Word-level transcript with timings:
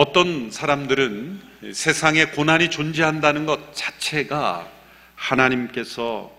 어떤 0.00 0.50
사람들은 0.50 1.40
세상에 1.72 2.26
고난이 2.26 2.70
존재한다는 2.70 3.44
것 3.44 3.74
자체가 3.74 4.66
하나님께서 5.14 6.32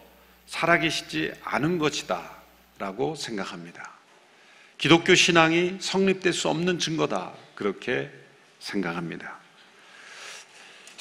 살아계시지 0.47 1.31
않은 1.43 1.77
것이다 1.77 2.31
라고 2.79 3.15
생각합니다. 3.15 3.91
기독교 4.77 5.15
신앙이 5.15 5.77
성립될 5.79 6.33
수 6.33 6.49
없는 6.49 6.79
증거다. 6.79 7.33
그렇게 7.53 8.09
생각합니다. 8.59 9.40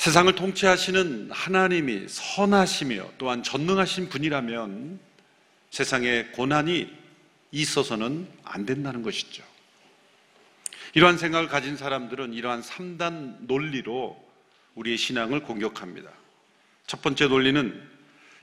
세상을 0.01 0.35
통치하시는 0.35 1.29
하나님이 1.31 2.09
선하시며 2.09 3.11
또한 3.19 3.43
전능하신 3.43 4.09
분이라면 4.09 4.99
세상에 5.69 6.25
고난이 6.33 6.91
있어서는 7.51 8.27
안 8.43 8.65
된다는 8.65 9.03
것이죠. 9.03 9.45
이러한 10.95 11.19
생각을 11.19 11.49
가진 11.49 11.77
사람들은 11.77 12.33
이러한 12.33 12.63
3단 12.63 13.41
논리로 13.41 14.19
우리의 14.75 14.97
신앙을 14.97 15.43
공격합니다. 15.43 16.11
첫 16.87 17.03
번째 17.03 17.29
논리는 17.29 17.87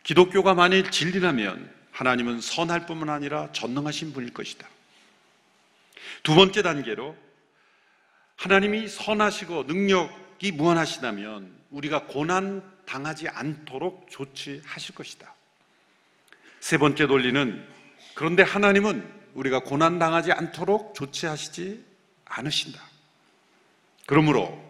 기독교가 0.04 0.54
만일 0.54 0.92
진리라면 0.92 1.74
하나님은 1.90 2.40
선할 2.40 2.86
뿐만 2.86 3.10
아니라 3.10 3.52
전능하신 3.52 4.14
분일 4.14 4.32
것이다. 4.32 4.68
두 6.22 6.36
번째 6.36 6.62
단계로 6.62 7.18
하나님이 8.36 8.88
선하시고 8.88 9.66
능력 9.66 10.27
이 10.40 10.52
무한하시다면 10.52 11.52
우리가 11.72 12.06
고난 12.06 12.64
당하지 12.86 13.28
않도록 13.28 14.08
조치하실 14.10 14.96
것이다. 14.96 15.34
세 16.60 16.78
번째 16.78 17.06
논리는 17.06 17.68
그런데 18.16 18.44
하나님은 18.44 19.18
우리가 19.34 19.60
고난 19.60 20.00
당하지 20.00 20.32
않도록 20.32 20.96
조치하시지 20.96 21.86
않으신다. 22.26 22.82
그러므로 24.06 24.64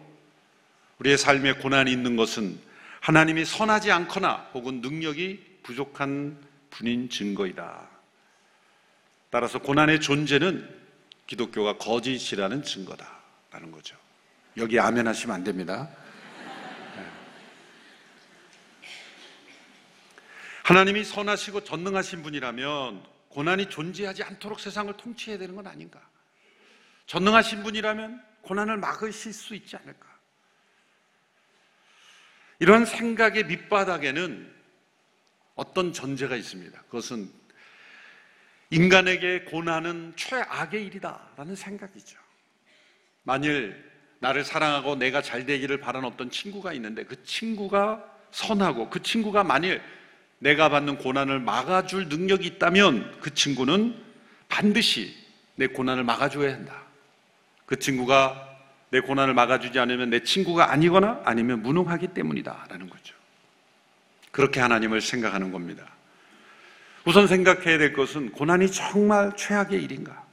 우리의 0.98 1.16
삶에 1.16 1.54
고난이 1.54 1.90
있는 1.90 2.16
것은 2.16 2.58
하나님이 3.00 3.44
선하지 3.44 3.90
않거나 3.92 4.50
혹은 4.54 4.80
능력이 4.80 5.60
부족한 5.62 6.38
분인 6.70 7.08
증거이다. 7.08 7.88
따라서 9.30 9.58
고난의 9.58 10.00
존재는 10.00 10.76
기독교가 11.26 11.78
거짓이라는 11.78 12.62
증거다라는 12.62 13.70
거죠. 13.70 13.96
여기 14.58 14.78
아멘 14.80 15.06
하시면 15.06 15.36
안 15.36 15.44
됩니다. 15.44 15.88
네. 16.96 17.06
하나님이 20.64 21.04
선하시고 21.04 21.62
전능하신 21.62 22.22
분이라면 22.24 23.04
고난이 23.28 23.70
존재하지 23.70 24.24
않도록 24.24 24.58
세상을 24.58 24.92
통치해야 24.96 25.38
되는 25.38 25.54
건 25.54 25.68
아닌가? 25.68 26.00
전능하신 27.06 27.62
분이라면 27.62 28.24
고난을 28.42 28.78
막으실 28.78 29.32
수 29.32 29.54
있지 29.54 29.76
않을까? 29.76 30.08
이런 32.58 32.84
생각의 32.84 33.44
밑바닥에는 33.46 34.54
어떤 35.54 35.92
전제가 35.92 36.34
있습니다. 36.34 36.82
그것은 36.82 37.30
인간에게 38.70 39.44
고난은 39.44 40.14
최악의 40.16 40.84
일이다라는 40.86 41.54
생각이죠. 41.54 42.18
만일 43.22 43.87
나를 44.20 44.44
사랑하고 44.44 44.96
내가 44.96 45.22
잘 45.22 45.46
되기를 45.46 45.80
바라는 45.80 46.08
어떤 46.08 46.30
친구가 46.30 46.72
있는데 46.74 47.04
그 47.04 47.22
친구가 47.24 48.04
선하고 48.30 48.90
그 48.90 49.02
친구가 49.02 49.44
만일 49.44 49.80
내가 50.38 50.68
받는 50.68 50.98
고난을 50.98 51.40
막아줄 51.40 52.08
능력이 52.08 52.46
있다면 52.46 53.18
그 53.20 53.34
친구는 53.34 53.96
반드시 54.48 55.14
내 55.56 55.66
고난을 55.66 56.04
막아줘야 56.04 56.52
한다. 56.52 56.82
그 57.66 57.78
친구가 57.78 58.46
내 58.90 59.00
고난을 59.00 59.34
막아주지 59.34 59.78
않으면 59.78 60.10
내 60.10 60.22
친구가 60.22 60.70
아니거나 60.72 61.22
아니면 61.24 61.62
무능하기 61.62 62.08
때문이다 62.08 62.66
라는 62.68 62.88
거죠. 62.88 63.14
그렇게 64.30 64.60
하나님을 64.60 65.00
생각하는 65.00 65.52
겁니다. 65.52 65.84
우선 67.04 67.26
생각해야 67.26 67.78
될 67.78 67.92
것은 67.92 68.32
고난이 68.32 68.70
정말 68.70 69.32
최악의 69.36 69.82
일인가? 69.82 70.27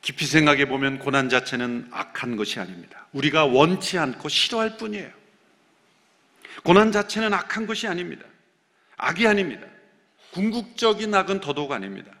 깊이 0.00 0.26
생각해 0.26 0.68
보면 0.68 0.98
고난 0.98 1.28
자체는 1.28 1.88
악한 1.90 2.36
것이 2.36 2.60
아닙니다. 2.60 3.06
우리가 3.12 3.44
원치 3.44 3.98
않고 3.98 4.28
싫어할 4.28 4.76
뿐이에요. 4.76 5.10
고난 6.62 6.92
자체는 6.92 7.32
악한 7.34 7.66
것이 7.66 7.86
아닙니다. 7.86 8.24
악이 8.96 9.26
아닙니다. 9.26 9.66
궁극적인 10.32 11.14
악은 11.14 11.40
더더욱 11.40 11.72
아닙니다. 11.72 12.12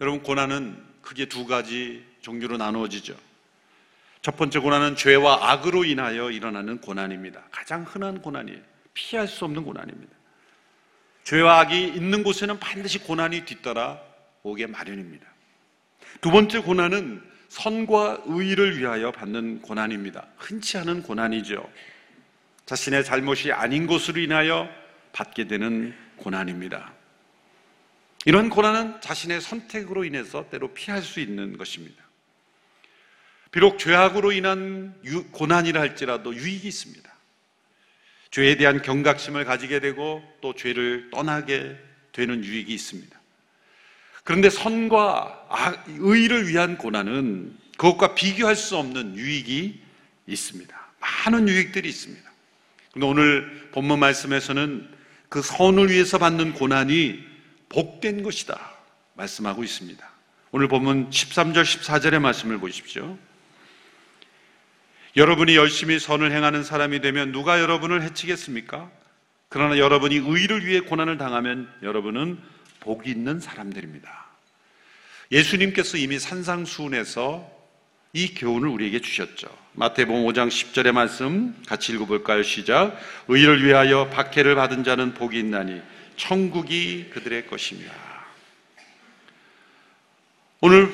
여러분, 0.00 0.22
고난은 0.22 0.82
크게 1.00 1.26
두 1.26 1.46
가지 1.46 2.04
종류로 2.20 2.56
나누어지죠. 2.56 3.16
첫 4.20 4.36
번째 4.36 4.60
고난은 4.60 4.94
죄와 4.94 5.50
악으로 5.50 5.84
인하여 5.84 6.30
일어나는 6.30 6.80
고난입니다. 6.80 7.42
가장 7.50 7.82
흔한 7.82 8.20
고난이에요. 8.22 8.60
피할 8.94 9.26
수 9.26 9.44
없는 9.44 9.64
고난입니다. 9.64 10.12
죄와 11.24 11.60
악이 11.60 11.88
있는 11.88 12.22
곳에는 12.22 12.58
반드시 12.58 12.98
고난이 12.98 13.44
뒤따라 13.44 14.00
오게 14.42 14.66
마련입니다. 14.66 15.31
두 16.20 16.30
번째 16.30 16.60
고난은 16.60 17.22
선과 17.48 18.22
의를 18.26 18.78
위하여 18.78 19.12
받는 19.12 19.62
고난입니다. 19.62 20.26
흔치 20.36 20.78
않은 20.78 21.02
고난이죠. 21.02 21.68
자신의 22.66 23.04
잘못이 23.04 23.52
아닌 23.52 23.86
것으로 23.86 24.20
인하여 24.20 24.68
받게 25.12 25.46
되는 25.46 25.94
고난입니다. 26.16 26.92
이런 28.24 28.48
고난은 28.48 29.00
자신의 29.00 29.40
선택으로 29.40 30.04
인해서 30.04 30.48
때로 30.48 30.72
피할 30.72 31.02
수 31.02 31.20
있는 31.20 31.58
것입니다. 31.58 32.02
비록 33.50 33.78
죄악으로 33.78 34.32
인한 34.32 34.94
고난이라 35.32 35.80
할지라도 35.80 36.34
유익이 36.34 36.66
있습니다. 36.66 37.12
죄에 38.30 38.56
대한 38.56 38.80
경각심을 38.80 39.44
가지게 39.44 39.80
되고 39.80 40.22
또 40.40 40.54
죄를 40.54 41.10
떠나게 41.10 41.76
되는 42.12 42.42
유익이 42.42 42.72
있습니다. 42.72 43.21
그런데 44.24 44.50
선과 44.50 45.48
의를 45.98 46.48
위한 46.48 46.78
고난은 46.78 47.56
그것과 47.76 48.14
비교할 48.14 48.54
수 48.54 48.76
없는 48.76 49.16
유익이 49.16 49.80
있습니다. 50.26 50.82
많은 51.00 51.48
유익들이 51.48 51.88
있습니다. 51.88 52.30
그런데 52.92 53.06
오늘 53.06 53.70
본문 53.72 53.98
말씀에서는 53.98 54.88
그 55.28 55.42
선을 55.42 55.90
위해서 55.90 56.18
받는 56.18 56.52
고난이 56.52 57.24
복된 57.68 58.22
것이다 58.22 58.58
말씀하고 59.14 59.64
있습니다. 59.64 60.12
오늘 60.52 60.68
본문 60.68 61.10
13절 61.10 61.62
14절의 61.62 62.20
말씀을 62.20 62.58
보십시오. 62.58 63.18
여러분이 65.16 65.56
열심히 65.56 65.98
선을 65.98 66.32
행하는 66.32 66.62
사람이 66.62 67.00
되면 67.00 67.32
누가 67.32 67.60
여러분을 67.60 68.02
해치겠습니까? 68.02 68.90
그러나 69.48 69.78
여러분이 69.78 70.16
의를 70.16 70.66
위해 70.66 70.80
고난을 70.80 71.18
당하면 71.18 71.70
여러분은 71.82 72.38
복이 72.82 73.10
있는 73.10 73.40
사람들입니다. 73.40 74.26
예수님께서 75.30 75.96
이미 75.96 76.18
산상수훈에서 76.18 77.50
이 78.12 78.34
교훈을 78.34 78.68
우리에게 78.68 79.00
주셨죠. 79.00 79.48
마태복음 79.72 80.26
5장 80.26 80.48
10절의 80.48 80.92
말씀 80.92 81.56
같이 81.66 81.92
읽어볼까요? 81.94 82.42
시작. 82.42 82.94
의를 83.28 83.64
위하여 83.64 84.10
박해를 84.10 84.54
받은 84.54 84.84
자는 84.84 85.14
복이 85.14 85.38
있나니 85.38 85.80
천국이 86.16 87.08
그들의 87.10 87.46
것입니다. 87.46 87.94
오늘 90.60 90.92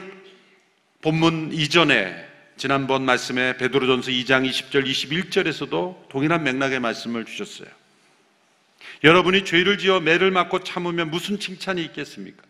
본문 1.02 1.52
이전에 1.52 2.26
지난번 2.56 3.04
말씀에 3.04 3.56
베드로전서 3.56 4.10
2장 4.10 4.48
20절 4.48 4.86
21절에서도 4.86 6.08
동일한 6.08 6.44
맥락의 6.44 6.80
말씀을 6.80 7.24
주셨어요. 7.24 7.77
여러분이 9.04 9.44
죄를 9.44 9.78
지어 9.78 10.00
매를 10.00 10.30
맞고 10.30 10.64
참으면 10.64 11.10
무슨 11.10 11.38
칭찬이 11.38 11.82
있겠습니까? 11.84 12.42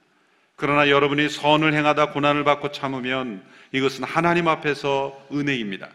그러나 0.57 0.89
여러분이 0.89 1.29
선을 1.29 1.75
행하다 1.75 2.11
고난을 2.11 2.45
받고 2.45 2.73
참으면 2.73 3.43
이것은 3.73 4.05
하나님 4.05 4.49
앞에서 4.49 5.29
은혜입니다. 5.33 5.89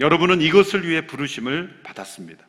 여러분은 0.00 0.40
이것을 0.40 0.88
위해 0.88 1.06
부르심을 1.06 1.80
받았습니다. 1.82 2.44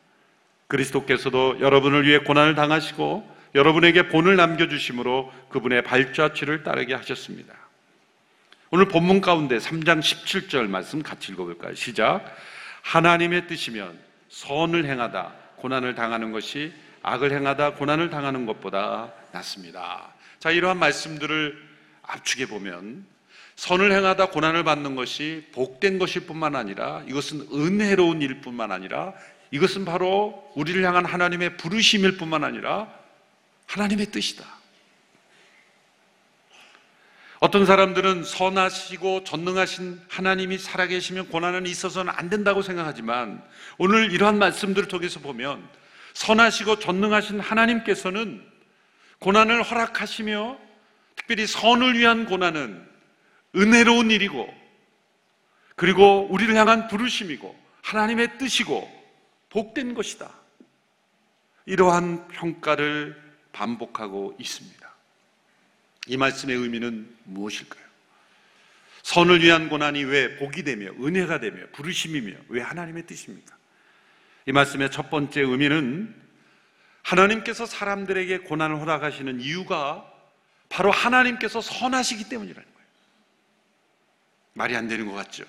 그리스도께서도 0.68 1.60
여러분을 1.60 2.06
위해 2.06 2.18
고난을 2.18 2.54
당하시고 2.54 3.34
여러분에게 3.54 4.08
본을 4.08 4.36
남겨주심으로 4.36 5.32
그분의 5.48 5.82
발자취를 5.82 6.62
따르게 6.62 6.94
하셨습니다. 6.94 7.54
오늘 8.70 8.88
본문 8.88 9.20
가운데 9.20 9.58
3장 9.58 10.00
17절 10.00 10.68
말씀 10.68 11.02
같이 11.02 11.32
읽어볼까요? 11.32 11.74
시작. 11.74 12.24
하나님의 12.82 13.46
뜻이면 13.46 13.96
선을 14.28 14.84
행하다 14.86 15.32
고난을 15.56 15.94
당하는 15.94 16.32
것이 16.32 16.72
악을 17.04 17.32
행하다 17.32 17.74
고난을 17.74 18.08
당하는 18.08 18.46
것보다 18.46 19.12
낫습니다. 19.30 20.08
자, 20.38 20.50
이러한 20.50 20.78
말씀들을 20.78 21.56
압축해 22.02 22.46
보면 22.46 23.06
선을 23.56 23.92
행하다 23.92 24.30
고난을 24.30 24.64
받는 24.64 24.96
것이 24.96 25.46
복된 25.52 25.98
것일 25.98 26.26
뿐만 26.26 26.56
아니라 26.56 27.04
이것은 27.06 27.48
은혜로운 27.52 28.22
일 28.22 28.40
뿐만 28.40 28.72
아니라 28.72 29.12
이것은 29.50 29.84
바로 29.84 30.50
우리를 30.56 30.82
향한 30.82 31.04
하나님의 31.04 31.58
부르심일 31.58 32.16
뿐만 32.16 32.42
아니라 32.42 32.88
하나님의 33.66 34.06
뜻이다. 34.06 34.44
어떤 37.40 37.66
사람들은 37.66 38.24
선하시고 38.24 39.24
전능하신 39.24 40.00
하나님이 40.08 40.56
살아계시면 40.56 41.28
고난은 41.28 41.66
있어서는 41.66 42.12
안 42.16 42.30
된다고 42.30 42.62
생각하지만 42.62 43.44
오늘 43.76 44.10
이러한 44.10 44.38
말씀들을 44.38 44.88
통해서 44.88 45.20
보면 45.20 45.62
선하시고 46.14 46.78
전능하신 46.78 47.40
하나님께서는 47.40 48.44
고난을 49.18 49.62
허락하시며 49.62 50.58
특별히 51.16 51.46
선을 51.46 51.98
위한 51.98 52.24
고난은 52.24 52.84
은혜로운 53.54 54.10
일이고 54.10 54.52
그리고 55.76 56.26
우리를 56.30 56.54
향한 56.54 56.88
부르심이고 56.88 57.54
하나님의 57.82 58.38
뜻이고 58.38 58.90
복된 59.50 59.94
것이다. 59.94 60.32
이러한 61.66 62.28
평가를 62.28 63.20
반복하고 63.52 64.36
있습니다. 64.38 64.94
이 66.08 66.16
말씀의 66.16 66.56
의미는 66.56 67.14
무엇일까요? 67.24 67.84
선을 69.02 69.42
위한 69.42 69.68
고난이 69.68 70.04
왜 70.04 70.36
복이 70.36 70.64
되며 70.64 70.90
은혜가 70.92 71.40
되며 71.40 71.66
부르심이며 71.72 72.36
왜 72.48 72.62
하나님의 72.62 73.06
뜻입니까? 73.06 73.53
이 74.46 74.52
말씀의 74.52 74.90
첫 74.90 75.10
번째 75.10 75.40
의미는 75.40 76.14
하나님께서 77.02 77.66
사람들에게 77.66 78.38
고난을 78.38 78.80
허락하시는 78.80 79.40
이유가 79.40 80.10
바로 80.68 80.90
하나님께서 80.90 81.60
선하시기 81.60 82.28
때문이라는 82.28 82.68
거예요. 82.74 82.88
말이 84.54 84.76
안 84.76 84.88
되는 84.88 85.06
것 85.06 85.12
같죠? 85.12 85.44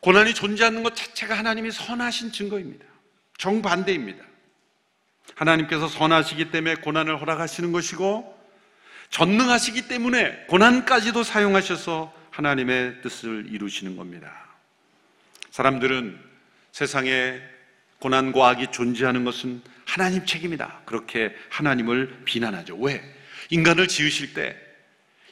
고난이 0.00 0.34
존재하는 0.34 0.82
것 0.82 0.96
자체가 0.96 1.36
하나님이 1.36 1.70
선하신 1.70 2.32
증거입니다. 2.32 2.84
정반대입니다. 3.38 4.24
하나님께서 5.34 5.88
선하시기 5.88 6.50
때문에 6.50 6.76
고난을 6.76 7.20
허락하시는 7.20 7.72
것이고 7.72 8.38
전능하시기 9.10 9.88
때문에 9.88 10.46
고난까지도 10.46 11.22
사용하셔서 11.22 12.14
하나님의 12.30 13.02
뜻을 13.02 13.46
이루시는 13.48 13.96
겁니다. 13.96 14.32
사람들은 15.50 16.29
세상에 16.72 17.40
고난과 18.00 18.48
악이 18.48 18.68
존재하는 18.68 19.24
것은 19.24 19.62
하나님 19.84 20.24
책임이다. 20.24 20.82
그렇게 20.84 21.34
하나님을 21.50 22.22
비난하죠. 22.24 22.76
왜? 22.76 23.02
인간을 23.50 23.88
지으실 23.88 24.34
때 24.34 24.56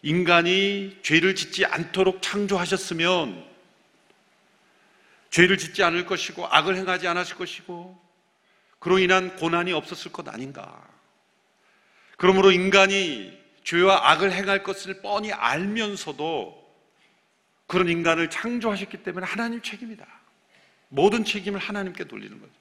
인간이 0.03 0.99
죄를 1.03 1.35
짓지 1.35 1.65
않도록 1.65 2.23
창조하셨으면 2.23 3.47
죄를 5.31 5.59
짓지 5.59 5.83
않을 5.83 6.07
것이고 6.07 6.47
악을 6.47 6.77
행하지 6.77 7.07
않았을 7.07 7.37
것이고 7.37 7.99
그로 8.79 8.99
인한 8.99 9.37
고난이 9.37 9.73
없었을 9.73 10.13
것 10.13 10.29
아닌가. 10.29 10.87
그러므로 12.17 12.51
인간이 12.51 13.37
죄와 13.65 14.11
악을 14.11 14.33
행할 14.33 14.63
것을 14.63 15.03
뻔히 15.03 15.33
알면서도 15.33 16.59
그런 17.67 17.89
인간을 17.89 18.31
창조하셨기 18.31 19.03
때문에 19.03 19.27
하나님 19.27 19.61
책임이다. 19.61 20.07
모든 20.89 21.25
책임을 21.25 21.61
하나님께 21.61 22.05
돌리는 22.05 22.39
거죠. 22.41 22.53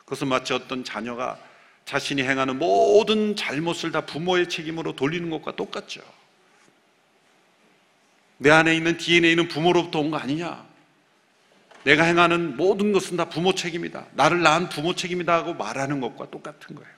그것은 0.00 0.28
마치 0.28 0.52
어떤 0.52 0.84
자녀가 0.84 1.38
자신이 1.84 2.22
행하는 2.22 2.58
모든 2.58 3.34
잘못을 3.34 3.90
다 3.92 4.06
부모의 4.06 4.48
책임으로 4.48 4.94
돌리는 4.94 5.28
것과 5.30 5.56
똑같죠. 5.56 6.00
내 8.38 8.50
안에 8.50 8.74
있는 8.74 8.98
DNA는 8.98 9.48
부모로부터 9.48 10.00
온 10.00 10.10
거 10.10 10.16
아니냐? 10.16 10.66
내가 11.84 12.04
행하는 12.04 12.56
모든 12.56 12.92
것은 12.92 13.16
다 13.16 13.28
부모 13.28 13.54
책임이다. 13.54 14.06
나를 14.12 14.42
낳은 14.42 14.68
부모 14.68 14.94
책임이다 14.94 15.32
하고 15.34 15.54
말하는 15.54 16.00
것과 16.00 16.30
똑같은 16.30 16.76
거예요. 16.76 16.90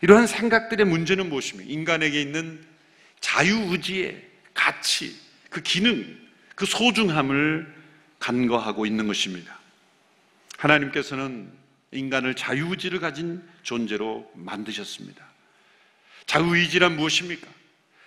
이러한 0.00 0.26
생각들의 0.26 0.86
문제는 0.86 1.28
무엇입니까? 1.28 1.70
인간에게 1.70 2.20
있는 2.20 2.64
자유의지의 3.20 4.22
가치, 4.54 5.16
그 5.50 5.60
기능, 5.62 6.18
그 6.54 6.66
소중함을 6.66 7.72
간과하고 8.18 8.86
있는 8.86 9.06
것입니다. 9.06 9.58
하나님께서는 10.62 11.52
인간을 11.90 12.34
자유의지를 12.34 13.00
가진 13.00 13.42
존재로 13.62 14.30
만드셨습니다. 14.34 15.24
자유의지란 16.26 16.96
무엇입니까? 16.96 17.48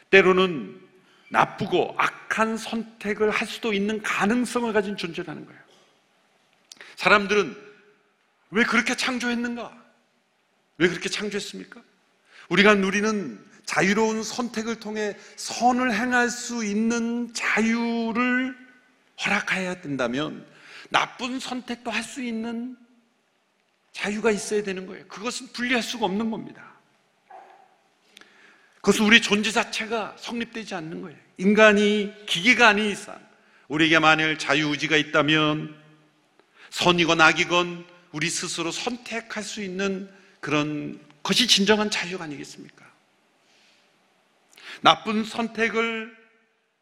때로는 0.09 0.81
나쁘고 1.29 1.95
악한 1.97 2.57
선택을 2.57 3.29
할 3.29 3.47
수도 3.47 3.73
있는 3.73 4.01
가능성을 4.01 4.71
가진 4.71 4.95
존재라는 4.95 5.45
거예요. 5.45 5.61
사람들은 6.95 7.55
왜 8.51 8.63
그렇게 8.63 8.95
창조했는가? 8.95 9.85
왜 10.77 10.87
그렇게 10.87 11.09
창조했습니까? 11.09 11.81
우리가 12.49 12.75
누리는 12.75 13.43
자유로운 13.65 14.23
선택을 14.23 14.79
통해 14.79 15.17
선을 15.35 15.93
행할 15.93 16.29
수 16.29 16.63
있는 16.63 17.33
자유를 17.33 18.55
허락해야 19.25 19.81
된다면 19.81 20.45
나쁜 20.95 21.41
선택도 21.41 21.91
할 21.91 22.01
수 22.03 22.23
있는 22.23 22.77
자유가 23.91 24.31
있어야 24.31 24.63
되는 24.63 24.85
거예요. 24.87 25.05
그것은 25.07 25.47
분리할 25.51 25.83
수가 25.83 26.05
없는 26.05 26.31
겁니다. 26.31 26.73
그것은 28.75 29.03
우리 29.03 29.21
존재 29.21 29.51
자체가 29.51 30.15
성립되지 30.17 30.73
않는 30.75 31.01
거예요. 31.01 31.17
인간이 31.37 32.13
기계가 32.27 32.69
아닌 32.69 32.85
이상 32.85 33.19
우리에게 33.67 33.99
만일 33.99 34.37
자유의지가 34.37 34.95
있다면 34.95 35.75
선이건 36.69 37.19
악이건 37.19 37.85
우리 38.13 38.29
스스로 38.29 38.71
선택할 38.71 39.43
수 39.43 39.61
있는 39.61 40.09
그런 40.39 40.97
것이 41.23 41.45
진정한 41.45 41.89
자유가 41.89 42.23
아니겠습니까? 42.23 42.85
나쁜 44.81 45.25
선택을 45.25 46.15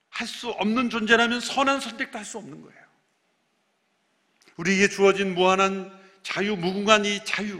할 0.09 0.27
수 0.27 0.49
없는 0.49 0.91
존재라면 0.91 1.39
선한 1.39 1.79
선택도 1.79 2.19
할 2.19 2.25
수 2.25 2.37
없는 2.37 2.61
거예요. 2.61 2.82
우리에게 4.57 4.87
주어진 4.87 5.33
무한한 5.33 5.91
자유, 6.21 6.55
무궁한 6.55 7.05
이 7.05 7.23
자유, 7.25 7.59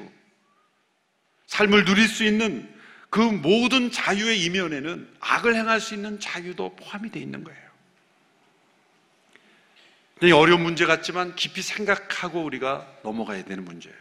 삶을 1.48 1.86
누릴 1.86 2.08
수 2.08 2.24
있는 2.24 2.72
그 3.10 3.20
모든 3.20 3.92
자유의 3.92 4.42
이면에는 4.44 5.08
악을 5.20 5.56
행할 5.56 5.80
수 5.80 5.94
있는 5.94 6.20
자유도 6.20 6.76
포함이 6.76 7.12
되어 7.12 7.22
있는 7.22 7.44
거예요. 7.44 7.64
어려운 10.34 10.64
문제 10.64 10.86
같지만 10.86 11.36
깊이 11.36 11.62
생각하고 11.62 12.42
우리가 12.44 12.88
넘어가야 13.04 13.44
되는 13.44 13.66
문제예요. 13.66 13.98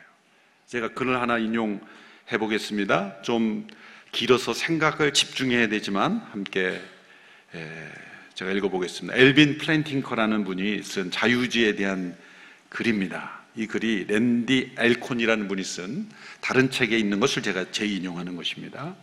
제가 0.68 0.94
글을 0.94 1.20
하나 1.20 1.36
인용해 1.38 2.38
보겠습니다. 2.38 3.22
좀 3.22 3.66
길어서 4.12 4.54
생각을 4.54 5.12
집중해야 5.12 5.68
되지만 5.68 6.18
함께 6.30 6.80
제가 8.34 8.52
읽어보겠습니다. 8.52 9.18
엘빈 9.18 9.58
플랜팅커라는 9.58 10.44
분이 10.44 10.82
쓴 10.84 11.10
자유주의에 11.10 11.74
대한 11.74 12.16
글입니다. 12.72 13.42
이 13.54 13.66
글이 13.66 14.06
랜디 14.08 14.76
엘콘이라는 14.78 15.46
분이 15.46 15.62
쓴 15.62 16.08
다른 16.40 16.70
책에 16.70 16.96
있는 16.98 17.20
것을 17.20 17.42
제가 17.42 17.70
재인용하는 17.70 18.34
것입니다. 18.34 18.94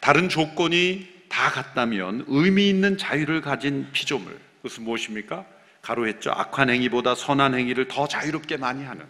다른 0.00 0.30
조건이 0.30 1.06
다 1.28 1.50
같다면 1.50 2.24
의미 2.26 2.70
있는 2.70 2.96
자유를 2.96 3.42
가진 3.42 3.88
피조물, 3.92 4.38
그것은 4.62 4.84
무엇입니까? 4.84 5.44
가로했죠. 5.82 6.30
악한 6.30 6.70
행위보다 6.70 7.14
선한 7.14 7.54
행위를 7.54 7.86
더 7.86 8.08
자유롭게 8.08 8.56
많이 8.56 8.82
하는. 8.82 9.04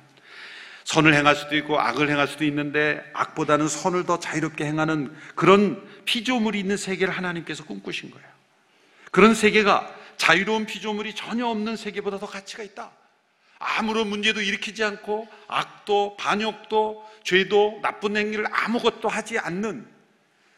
선을 0.83 1.15
행할 1.15 1.37
수도 1.37 1.57
있고 1.57 1.79
악을 1.79 2.11
행할 2.11 2.27
수도 2.27 2.45
있는데 2.45 3.09
악보다는 3.15 3.69
선을 3.69 4.05
더 4.05 4.19
자유롭게 4.19 4.65
행하는 4.65 5.15
그런 5.37 5.81
피조물이 6.07 6.59
있는 6.59 6.77
세계를 6.77 7.15
하나님께서 7.17 7.65
꿈꾸신 7.65 8.11
거예요. 8.11 8.27
그런 9.13 9.33
세계가 9.33 9.95
자유로운 10.17 10.67
피조물이 10.67 11.15
전혀 11.15 11.47
없는 11.47 11.77
세계보다 11.77 12.19
더 12.19 12.27
가치가 12.27 12.65
있다. 12.65 12.91
아무런 13.65 14.09
문제도 14.09 14.41
일으키지 14.41 14.85
않고 14.85 15.29
악도 15.49 16.17
반역도 16.19 17.09
죄도 17.25 17.81
나쁜 17.83 18.17
행위를 18.17 18.47
아무것도 18.51 19.09
하지 19.09 19.39
않는 19.39 19.87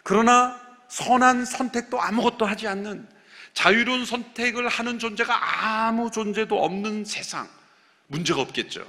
그러나 0.02 0.60
선한 0.88 1.44
선택도 1.44 2.00
아무것도 2.00 2.44
하지 2.44 2.68
않는 2.68 3.08
자유로운 3.54 4.04
선택을 4.04 4.68
하는 4.68 4.98
존재가 4.98 5.86
아무 5.86 6.10
존재도 6.10 6.62
없는 6.62 7.04
세상 7.04 7.48
문제가 8.08 8.40
없겠죠. 8.40 8.86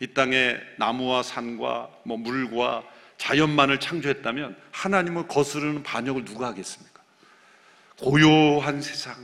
이 0.00 0.06
땅에 0.08 0.56
나무와 0.78 1.22
산과 1.22 1.90
뭐 2.04 2.16
물과 2.16 2.82
자연만을 3.18 3.78
창조했다면 3.78 4.56
하나님을 4.72 5.28
거스르는 5.28 5.84
반역을 5.84 6.24
누가 6.24 6.48
하겠습니까? 6.48 7.02
고요한 8.00 8.82
세상, 8.82 9.14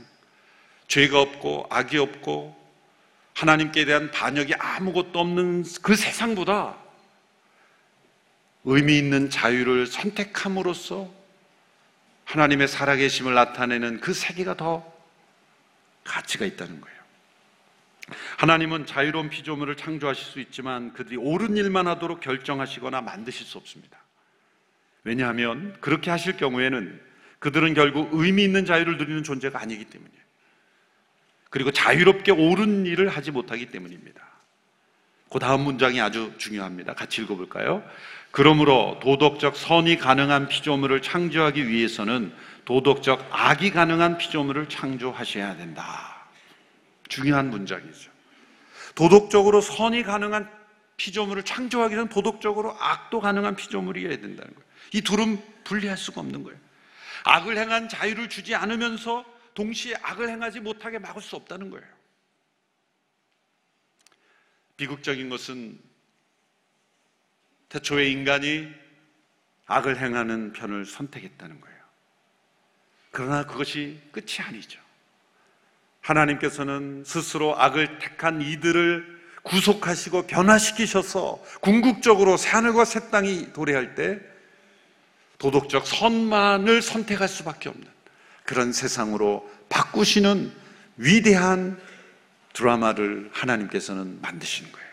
죄가 0.87 1.19
없고 1.19 1.67
악이 1.69 1.97
없고 1.97 2.55
하나님께 3.39 3.85
대한 3.85 4.11
반역이 4.11 4.53
아무것도 4.55 5.17
없는 5.17 5.63
그 5.81 5.95
세상보다 5.95 6.75
의미 8.65 8.97
있는 8.97 9.29
자유를 9.29 9.87
선택함으로써 9.87 11.09
하나님의 12.25 12.67
살아계심을 12.67 13.33
나타내는 13.33 14.01
그 14.01 14.13
세계가 14.13 14.57
더 14.57 14.93
가치가 16.03 16.45
있다는 16.45 16.81
거예요. 16.81 16.99
하나님은 18.39 18.85
자유로운 18.85 19.29
피조물을 19.29 19.77
창조하실 19.77 20.25
수 20.25 20.39
있지만 20.41 20.91
그들이 20.91 21.15
옳은 21.15 21.55
일만 21.55 21.87
하도록 21.87 22.19
결정하시거나 22.19 22.99
만드실 22.99 23.45
수 23.45 23.57
없습니다. 23.57 23.99
왜냐하면 25.05 25.77
그렇게 25.79 26.11
하실 26.11 26.35
경우에는 26.35 27.01
그들은 27.39 27.73
결국 27.73 28.09
의미 28.11 28.43
있는 28.43 28.65
자유를 28.65 28.97
누리는 28.97 29.23
존재가 29.23 29.61
아니기 29.61 29.85
때문이에요. 29.85 30.18
그리고 31.49 31.71
자유롭게 31.71 32.31
옳은 32.31 32.85
일을 32.85 33.09
하지 33.09 33.31
못하기 33.31 33.67
때문입니다. 33.67 34.21
그 35.31 35.39
다음 35.39 35.61
문장이 35.61 36.01
아주 36.01 36.33
중요합니다. 36.37 36.93
같이 36.93 37.21
읽어볼까요? 37.21 37.83
그러므로 38.31 38.99
도덕적 39.01 39.55
선이 39.55 39.97
가능한 39.97 40.49
피조물을 40.49 41.01
창조하기 41.01 41.67
위해서는 41.67 42.33
도덕적 42.65 43.27
악이 43.31 43.71
가능한 43.71 44.17
피조물을 44.17 44.69
창조하셔야 44.69 45.57
된다. 45.57 46.27
중요한 47.07 47.49
문장이죠. 47.49 48.11
도덕적으로 48.95 49.61
선이 49.61 50.03
가능한 50.03 50.49
피조물을 50.97 51.43
창조하기 51.43 51.95
전 51.95 52.09
도덕적으로 52.09 52.75
악도 52.79 53.19
가능한 53.19 53.55
피조물이어야 53.55 54.17
된다는 54.17 54.53
거예요. 54.53 54.69
이 54.93 55.01
둘은 55.01 55.41
분리할 55.63 55.97
수가 55.97 56.21
없는 56.21 56.43
거예요. 56.43 56.59
악을 57.23 57.57
행한 57.57 57.89
자유를 57.89 58.29
주지 58.29 58.53
않으면서 58.55 59.25
동시에 59.59 59.95
악을 60.01 60.29
행하지 60.29 60.61
못하게 60.61 60.99
막을 60.99 61.21
수 61.21 61.35
없다는 61.35 61.69
거예요. 61.69 61.85
비극적인 64.77 65.27
것은 65.29 65.77
태초에 67.67 68.09
인간이 68.09 68.69
악을 69.65 69.99
행하는 69.99 70.53
편을 70.53 70.85
선택했다는 70.85 71.59
거예요. 71.59 71.77
그러나 73.11 73.45
그것이 73.45 74.01
끝이 74.13 74.39
아니죠. 74.39 74.79
하나님께서는 75.99 77.03
스스로 77.05 77.59
악을 77.59 77.99
택한 77.99 78.41
이들을 78.41 79.19
구속하시고 79.43 80.27
변화시키셔서 80.27 81.43
궁극적으로 81.59 82.37
새하늘과 82.37 82.85
새 82.85 83.09
땅이 83.09 83.51
도래할 83.51 83.95
때 83.95 84.21
도덕적 85.37 85.85
선만을 85.85 86.81
선택할 86.81 87.27
수밖에 87.27 87.67
없는 87.67 87.98
그런 88.43 88.73
세상으로 88.73 89.49
바꾸시는 89.69 90.51
위대한 90.97 91.79
드라마를 92.53 93.29
하나님께서는 93.33 94.19
만드시는 94.21 94.71
거예요. 94.71 94.89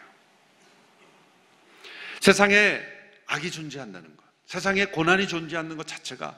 세상에 2.21 2.81
악이 3.27 3.51
존재한다는 3.51 4.17
것, 4.17 4.25
세상에 4.47 4.87
고난이 4.87 5.27
존재하는 5.29 5.77
것 5.77 5.87
자체가 5.87 6.37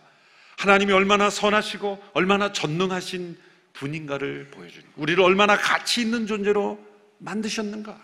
하나님이 0.58 0.92
얼마나 0.92 1.30
선하시고 1.30 2.02
얼마나 2.14 2.52
전능하신 2.52 3.38
분인가를 3.74 4.48
보여주는 4.50 4.84
우리를 4.96 5.22
얼마나 5.22 5.56
가치 5.56 6.00
있는 6.00 6.26
존재로 6.26 6.84
만드셨는가 7.18 8.00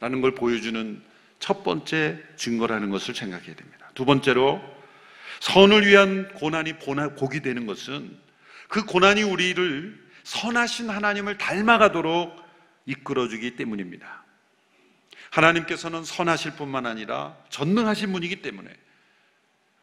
라는 0.00 0.20
걸 0.20 0.34
보여주는 0.34 1.02
첫 1.40 1.64
번째 1.64 2.22
증거라는 2.36 2.90
것을 2.90 3.14
생각해야 3.14 3.54
됩니다. 3.54 3.90
두 3.94 4.04
번째로 4.04 4.62
선을 5.44 5.86
위한 5.86 6.26
고난이 6.32 6.78
복이 6.78 7.40
되는 7.40 7.66
것은 7.66 8.18
그 8.68 8.86
고난이 8.86 9.24
우리를 9.24 10.02
선하신 10.22 10.88
하나님을 10.88 11.36
닮아가도록 11.36 12.42
이끌어주기 12.86 13.54
때문입니다. 13.56 14.24
하나님께서는 15.28 16.02
선하실 16.02 16.52
뿐만 16.52 16.86
아니라 16.86 17.36
전능하신 17.50 18.10
분이기 18.12 18.40
때문에 18.40 18.70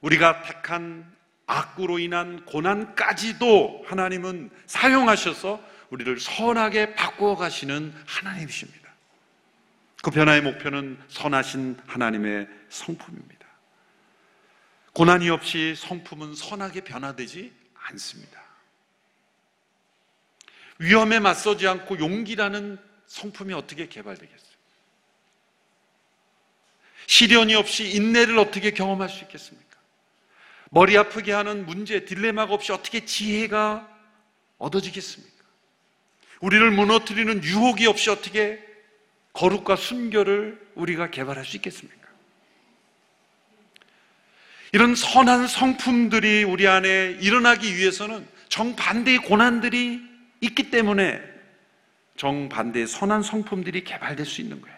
우리가 0.01 0.41
택한 0.41 1.05
악으로 1.45 1.99
인한 1.99 2.43
고난까지도 2.45 3.85
하나님은 3.85 4.49
사용하셔서 4.65 5.63
우리를 5.91 6.19
선하게 6.19 6.95
바꾸어 6.95 7.35
가시는 7.35 7.93
하나님이십니다. 8.07 8.89
그 10.01 10.09
변화의 10.09 10.41
목표는 10.41 10.97
선하신 11.07 11.77
하나님의 11.85 12.47
성품입니다. 12.69 13.40
고난이 14.93 15.29
없이 15.29 15.75
성품은 15.77 16.35
선하게 16.35 16.81
변화되지 16.81 17.53
않습니다. 17.73 18.41
위험에 20.79 21.19
맞서지 21.19 21.67
않고 21.67 21.99
용기라는 21.99 22.77
성품이 23.05 23.53
어떻게 23.53 23.87
개발되겠어요? 23.87 24.51
시련이 27.07 27.55
없이 27.55 27.91
인내를 27.91 28.39
어떻게 28.39 28.71
경험할 28.71 29.09
수 29.09 29.23
있겠습니까? 29.23 29.77
머리 30.71 30.97
아프게 30.97 31.33
하는 31.33 31.65
문제, 31.65 32.05
딜레마가 32.05 32.53
없이 32.53 32.71
어떻게 32.71 33.05
지혜가 33.05 33.87
얻어지겠습니까? 34.57 35.43
우리를 36.39 36.71
무너뜨리는 36.71 37.43
유혹이 37.43 37.85
없이 37.87 38.09
어떻게 38.09 38.65
거룩과 39.33 39.75
순결을 39.75 40.71
우리가 40.75 41.11
개발할 41.11 41.45
수 41.45 41.57
있겠습니까? 41.57 42.00
이런 44.73 44.95
선한 44.95 45.47
성품들이 45.47 46.43
우리 46.45 46.67
안에 46.67 47.17
일어나기 47.19 47.75
위해서는 47.75 48.25
정반대의 48.47 49.17
고난들이 49.19 50.01
있기 50.39 50.71
때문에 50.71 51.21
정반대의 52.17 52.87
선한 52.87 53.23
성품들이 53.23 53.83
개발될 53.83 54.25
수 54.25 54.41
있는 54.41 54.61
거예요. 54.61 54.77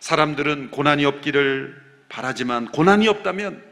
사람들은 0.00 0.70
고난이 0.70 1.04
없기를 1.04 1.80
바라지만 2.08 2.66
고난이 2.72 3.06
없다면 3.06 3.62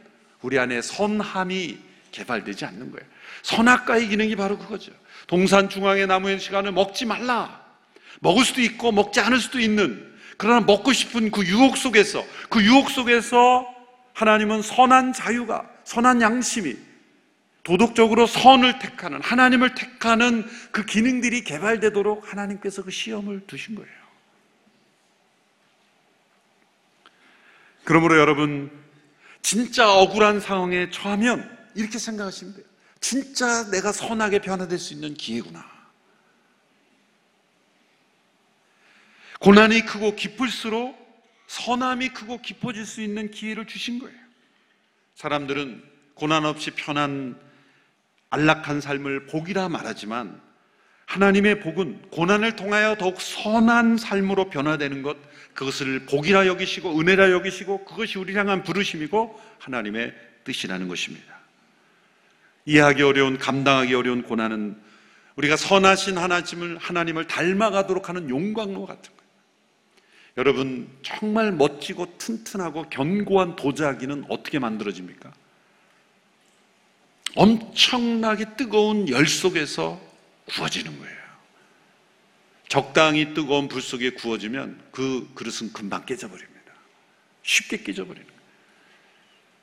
우리 0.43 0.59
안에 0.59 0.81
선함이 0.81 1.79
개발되지 2.13 2.65
않는 2.65 2.93
거예요. 2.93 3.07
선악과의 3.43 4.09
기능이 4.09 4.37
바로 4.37 4.59
그거죠. 4.59 4.93
동산 5.27 5.69
중앙의 5.69 6.07
나무의 6.07 6.39
시간을 6.39 6.73
먹지 6.73 7.05
말라. 7.05 7.65
먹을 8.21 8.45
수도 8.45 8.61
있고 8.61 8.93
먹지 8.93 9.21
않을 9.21 9.39
수도 9.39 9.59
있는 9.59 10.07
그러나 10.37 10.61
먹고 10.61 10.93
싶은 10.93 11.31
그 11.31 11.45
유혹 11.45 11.77
속에서 11.77 12.25
그 12.49 12.63
유혹 12.63 12.91
속에서 12.91 13.78
하나님은 14.19 14.63
선한 14.63 15.13
자유가 15.13 15.71
선한 15.85 16.21
양심이 16.21 16.77
도덕적으로 17.63 18.27
선을 18.27 18.81
택하는 18.81 19.23
하나님을 19.23 19.77
택하는 19.77 20.45
그 20.73 20.85
기능들이 20.85 21.45
개발되도록 21.45 22.33
하나님께서 22.33 22.83
그 22.83 22.91
시험을 22.91 23.47
두신 23.47 23.77
거예요. 23.77 23.93
그러므로 27.85 28.19
여러분 28.19 28.73
진짜 29.41 29.89
억울한 29.89 30.41
상황에 30.41 30.91
처하면 30.91 31.57
이렇게 31.77 32.01
생각하시면 32.01 32.55
돼요. 32.55 32.67
진짜 33.01 33.71
내가 33.71 33.93
선하게 33.93 34.41
변화될 34.41 34.81
수 34.81 34.95
있는 34.95 35.15
기회구나. 35.15 35.65
고난이 39.39 39.83
크고 39.87 40.17
깊을수록 40.17 40.98
선함이 41.49 42.11
크고 42.11 42.41
깊어질 42.43 42.87
수 42.87 43.03
있는 43.03 43.31
기회를 43.31 43.67
주신 43.67 43.99
거예요. 43.99 44.17
사람들은 45.15 45.83
고난 46.15 46.45
없이 46.45 46.71
편한 46.71 47.37
안락한 48.31 48.81
삶을 48.81 49.27
복이라 49.27 49.71
말하지만 49.71 50.41
하나님의 51.07 51.61
복은 51.61 52.11
고난을 52.11 52.55
통하여 52.57 52.97
더욱 52.97 53.19
선한 53.19 53.97
삶으로 53.97 54.51
변화되는 54.51 55.03
것, 55.03 55.17
그것을 55.55 56.05
복이라 56.05 56.47
여기시고 56.47 57.01
은혜라 57.01 57.33
여기시고 57.33 57.87
그것이 57.87 58.19
우리 58.19 58.37
향한 58.37 58.63
부르심이고 58.63 59.41
하나님의 59.59 60.15
뜻이라는 60.45 60.87
것입니다. 60.87 61.39
이해하기 62.67 63.03
어려운, 63.03 63.39
감당하기 63.39 63.95
어려운 63.95 64.23
고난은 64.23 64.79
우리가 65.37 65.57
선하신 65.57 66.19
하나님을, 66.19 66.77
하나님을 66.77 67.27
닮아가도록 67.27 68.11
하는 68.11 68.29
용광로 68.29 68.85
같은. 68.85 69.18
여러분, 70.39 70.89
정말 71.03 71.51
멋지고 71.51 72.17
튼튼하고 72.17 72.85
견고한 72.91 73.57
도자기는 73.57 74.27
어떻게 74.29 74.61
만들어집니까? 74.61 75.33
엄청나게 77.35 78.55
뜨거운 78.57 79.09
열 79.09 79.27
속에서 79.27 80.01
구워지는 80.47 80.97
거예요. 80.97 81.19
적당히 82.69 83.35
뜨거운 83.35 83.67
불 83.67 83.83
속에 83.83 84.11
구워지면 84.11 84.81
그 84.93 85.29
그릇은 85.35 85.73
금방 85.73 86.07
깨져버립니다. 86.07 86.73
쉽게 87.43 87.79
거예요. 88.25 88.39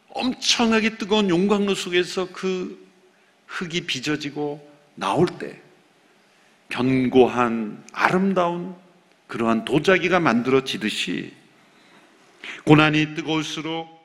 엄청나게 0.10 0.98
뜨거운 0.98 1.30
용광로 1.30 1.74
속에서 1.74 2.28
그 2.34 2.86
흙이 3.48 3.82
빚어지고 3.88 4.70
나올 4.96 5.26
때 5.28 5.62
견고한 6.68 7.82
아름다운 7.94 8.76
그러한 9.28 9.66
도자기가 9.66 10.20
만들어지듯이 10.20 11.34
고난이 12.66 13.16
뜨거울수록 13.16 13.96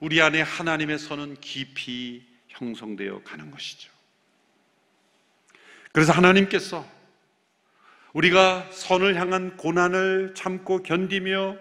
우리 0.00 0.20
안에 0.20 0.42
하나님의 0.42 0.98
선은 0.98 1.36
깊이 1.40 2.22
형성되어 2.48 3.22
가는 3.22 3.50
것이죠. 3.50 3.90
그래서 5.92 6.12
하나님께서 6.12 6.86
우리가 8.12 8.68
선을 8.70 9.16
향한 9.16 9.56
고난을 9.56 10.34
참고 10.34 10.82
견디며 10.82 11.56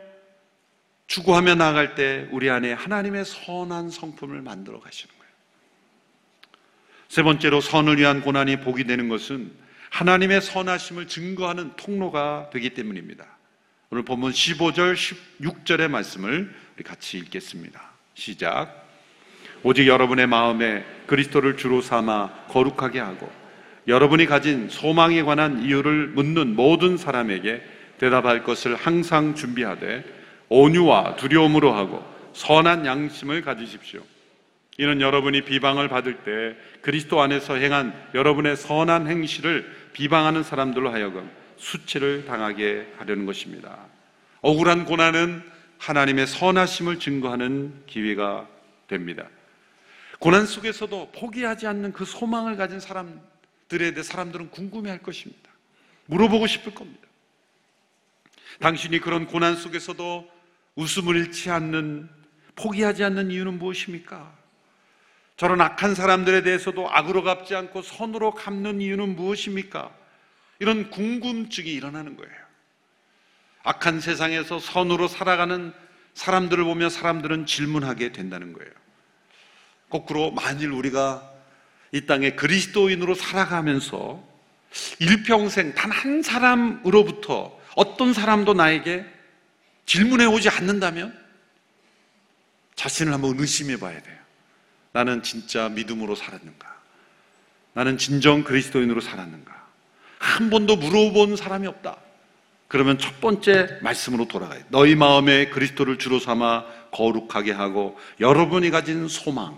추구하며 1.08 1.56
나아갈 1.56 1.96
때 1.96 2.28
우리 2.32 2.50
안에 2.50 2.74
하나님의 2.74 3.26
선한 3.26 3.90
성품을 3.90 4.42
만들어 4.42 4.80
가시는 4.80 5.14
거예요. 5.18 5.34
세 7.10 7.22
번째로 7.24 7.62
선을 7.62 7.98
위한 7.98 8.22
고난이 8.22 8.62
복이 8.62 8.86
되는 8.86 9.10
것은 9.10 9.63
하나님의 9.94 10.42
선하심을 10.42 11.08
증거하는 11.08 11.74
통로가 11.76 12.50
되기 12.52 12.72
때문입니다. 12.72 13.26
오늘 13.92 14.04
본문 14.04 14.32
15절, 14.32 14.96
16절의 14.96 15.88
말씀을 15.88 16.52
같이 16.84 17.20
읽겠습니다. 17.20 17.80
시작. 18.16 18.88
오직 19.62 19.88
여러분의 19.88 20.26
마음에 20.26 20.84
그리스도를 21.06 21.58
주로 21.58 21.84
삼아 21.84 22.48
거룩하게 22.48 23.00
하고 23.02 23.32
여러분이 23.88 24.26
가진 24.26 24.68
소망에 24.68 25.22
관한 25.22 25.62
이유를 25.62 26.08
묻는 26.08 26.56
모든 26.56 26.98
사람에게 26.98 27.62
대답할 28.00 28.44
것을 28.44 28.76
항상 28.76 29.36
준비하되 29.36 30.04
온유와 30.50 31.18
두려움으로 31.18 31.72
하고 31.72 32.04
선한 32.34 32.88
양심을 32.88 33.44
가지십시오. 33.44 34.02
이는 34.78 35.02
여러분이 35.02 35.44
비방을 35.44 35.88
받을 35.88 36.24
때 36.24 36.58
그리스도 36.82 37.22
안에서 37.22 37.56
행한 37.56 37.94
여러분의 38.16 38.56
선한 38.58 39.08
행실을 39.08 39.72
비방하는 39.94 40.44
사람들로 40.44 40.92
하여금 40.92 41.30
수치를 41.58 42.26
당하게 42.26 42.92
하려는 42.98 43.26
것입니다. 43.26 43.78
억울한 44.42 44.86
고난은 44.86 45.44
하나님의 45.78 46.28
선하심을 46.28 47.00
증거하는 47.00 47.84
기회가 47.86 48.48
됩니다. 48.88 49.28
고난 50.20 50.46
속에서도 50.46 51.12
포기하지 51.12 51.68
않는 51.68 51.94
그 51.94 52.06
소망을 52.06 52.56
가진 52.56 52.80
사람들에 52.80 53.92
대해 53.92 54.04
사람들은 54.04 54.50
궁금해할 54.50 55.00
것입니다. 55.00 55.52
물어보고 56.06 56.48
싶을 56.48 56.74
겁니다. 56.74 57.02
당신이 58.60 59.00
그런 59.00 59.28
고난 59.28 59.56
속에서도 59.56 60.30
웃음을 60.76 61.16
잃지 61.18 61.50
않는 61.52 62.10
포기하지 62.56 63.04
않는 63.04 63.32
이유는 63.32 63.60
무엇입니까? 63.60 64.43
저런 65.36 65.62
악한 65.62 65.96
사람들에 65.96 66.44
대해서도 66.44 66.90
악으로 66.92 67.24
갚지 67.24 67.56
않고 67.56 67.82
선으로 67.82 68.32
갚는 68.34 68.82
이유는 68.82 69.16
무엇입니까? 69.16 69.92
이런 70.60 70.90
궁금증이 70.90 71.70
일어나는 71.72 72.16
거예요. 72.16 72.34
악한 73.64 74.00
세상에서 74.02 74.60
선으로 74.60 75.08
살아가는 75.08 75.74
사람들을 76.14 76.64
보며 76.64 76.90
사람들은 76.90 77.46
질문하게 77.46 78.12
된다는 78.12 78.54
거예요. 78.54 78.72
거꾸로 79.90 80.32
만일 80.32 80.72
우리가 80.72 81.32
이 81.92 82.06
땅에 82.06 82.32
그리스도인으로 82.32 83.16
살아가면서 83.16 84.24
일평생 85.00 85.74
단 85.76 85.92
한 85.92 86.22
사람으로부터 86.22 87.58
어떤 87.76 88.14
사람도 88.14 88.54
나에게 88.54 89.06
질문해 89.86 90.26
오지 90.26 90.50
않는다면 90.50 91.18
자신을 92.76 93.14
한번 93.14 93.40
의심해 93.40 93.78
봐야 93.78 94.02
돼요. 94.02 94.23
나는 94.94 95.24
진짜 95.24 95.70
믿음으로 95.70 96.16
살았는가? 96.16 96.74
나는 97.74 97.98
진정 97.98 98.44
그리스도인으로 98.44 99.02
살았는가? 99.02 99.52
한 100.20 100.50
번도 100.50 100.78
물어본 100.78 101.36
사람이 101.36 101.68
없다. 101.68 101.98
그러면 102.68 102.98
첫 102.98 103.20
번째 103.20 103.80
말씀으로 103.82 104.28
돌아가요. 104.28 104.64
너희 104.70 104.96
마음에 104.96 105.50
그리스도를 105.50 105.98
주로 105.98 106.20
삼아 106.20 106.66
거룩하게 106.92 107.52
하고 107.52 108.00
여러분이 108.20 108.70
가진 108.70 109.08
소망, 109.08 109.58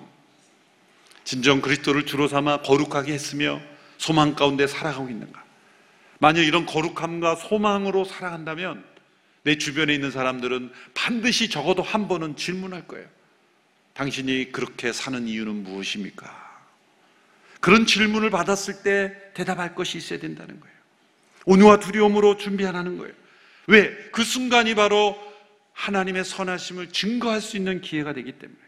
진정 1.24 1.62
그리스도를 1.62 2.06
주로 2.06 2.27
삼아 2.27 2.62
거룩하게 2.62 3.13
했으며 3.13 3.60
소망 3.98 4.36
가운데 4.36 4.68
살아가고 4.68 5.10
있는가? 5.10 5.44
만약 6.20 6.42
이런 6.44 6.65
거룩함과 6.65 7.36
소망으로 7.36 8.06
살아간다면 8.06 8.84
내 9.44 9.58
주변에 9.58 9.94
있는 9.94 10.12
사람들은 10.12 10.72
반드시 10.94 11.50
적어도 11.50 11.84
한 11.84 12.08
번은 12.08 12.36
질문할 12.38 12.88
거예요. 12.88 13.06
당신이 13.96 14.52
그렇게 14.52 14.92
사는 14.92 15.28
이유는 15.28 15.64
무엇입니까? 15.64 16.46
그런 17.62 17.86
질문을 17.86 18.30
받았을 18.30 18.84
때 18.84 19.16
대답할 19.34 19.74
것이 19.74 19.98
있어야 19.98 20.20
된다는 20.20 20.60
거예요. 20.60 20.75
온유와 21.46 21.80
두려움으로 21.80 22.38
준비하라는 22.38 22.98
거예요. 22.98 23.14
왜? 23.68 23.96
그 24.12 24.24
순간이 24.24 24.75
바로 24.75 25.18
하나님의 25.74 26.25
선하심을 26.25 26.92
증거할 26.92 27.42
수 27.42 27.58
있는 27.58 27.82
기회가 27.82 28.14
되기 28.14 28.34
때문에. 28.34 28.60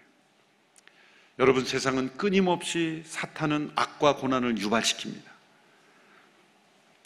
여러분 1.40 1.66
세상은 1.66 2.16
끊임없이 2.18 3.04
사탄은 3.06 3.72
악과 3.76 4.16
고난을 4.16 4.56
유발시킵니다. 4.56 5.28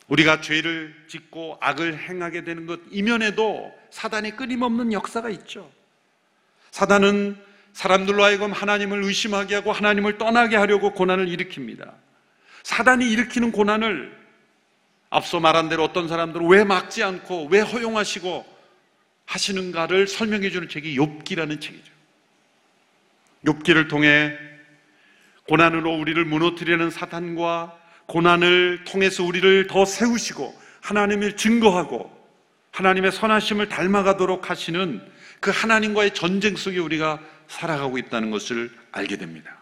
우리가 0.07 0.41
죄를 0.41 0.95
짓고 1.07 1.57
악을 1.59 1.97
행하게 1.97 2.43
되는 2.43 2.65
것 2.67 2.79
이면에도 2.91 3.73
사단이 3.89 4.35
끊임없는 4.35 4.93
역사가 4.93 5.29
있죠. 5.31 5.71
사단은 6.71 7.50
사람들로 7.73 8.23
하여금 8.23 8.51
하나님을 8.51 9.03
의심하게 9.03 9.55
하고 9.55 9.71
하나님을 9.71 10.17
떠나게 10.17 10.55
하려고 10.55 10.93
고난을 10.93 11.27
일으킵니다. 11.27 11.91
사단이 12.63 13.09
일으키는 13.09 13.51
고난을 13.51 14.17
앞서 15.09 15.39
말한 15.39 15.69
대로 15.69 15.83
어떤 15.83 16.07
사람들은 16.07 16.47
왜 16.47 16.63
막지 16.63 17.03
않고 17.03 17.47
왜 17.51 17.61
허용하시고 17.61 18.45
하시는가를 19.25 20.07
설명해 20.07 20.49
주는 20.49 20.67
책이 20.67 20.97
욥기라는 20.97 21.61
책이죠. 21.61 21.91
욥기를 23.45 23.89
통해 23.89 24.37
고난으로 25.47 25.91
우리를 25.91 26.23
무너뜨리는 26.25 26.89
사탄과 26.91 27.77
고난을 28.05 28.83
통해서 28.85 29.23
우리를 29.23 29.67
더 29.67 29.85
세우시고 29.85 30.57
하나님을 30.81 31.35
증거하고 31.37 32.11
하나님의 32.71 33.11
선하심을 33.11 33.69
닮아가도록 33.69 34.49
하시는 34.49 35.01
그 35.41 35.49
하나님과의 35.51 36.13
전쟁 36.13 36.55
속에 36.55 36.77
우리가 36.79 37.19
살아가고 37.47 37.97
있다는 37.97 38.31
것을 38.31 38.71
알게 38.91 39.17
됩니다. 39.17 39.57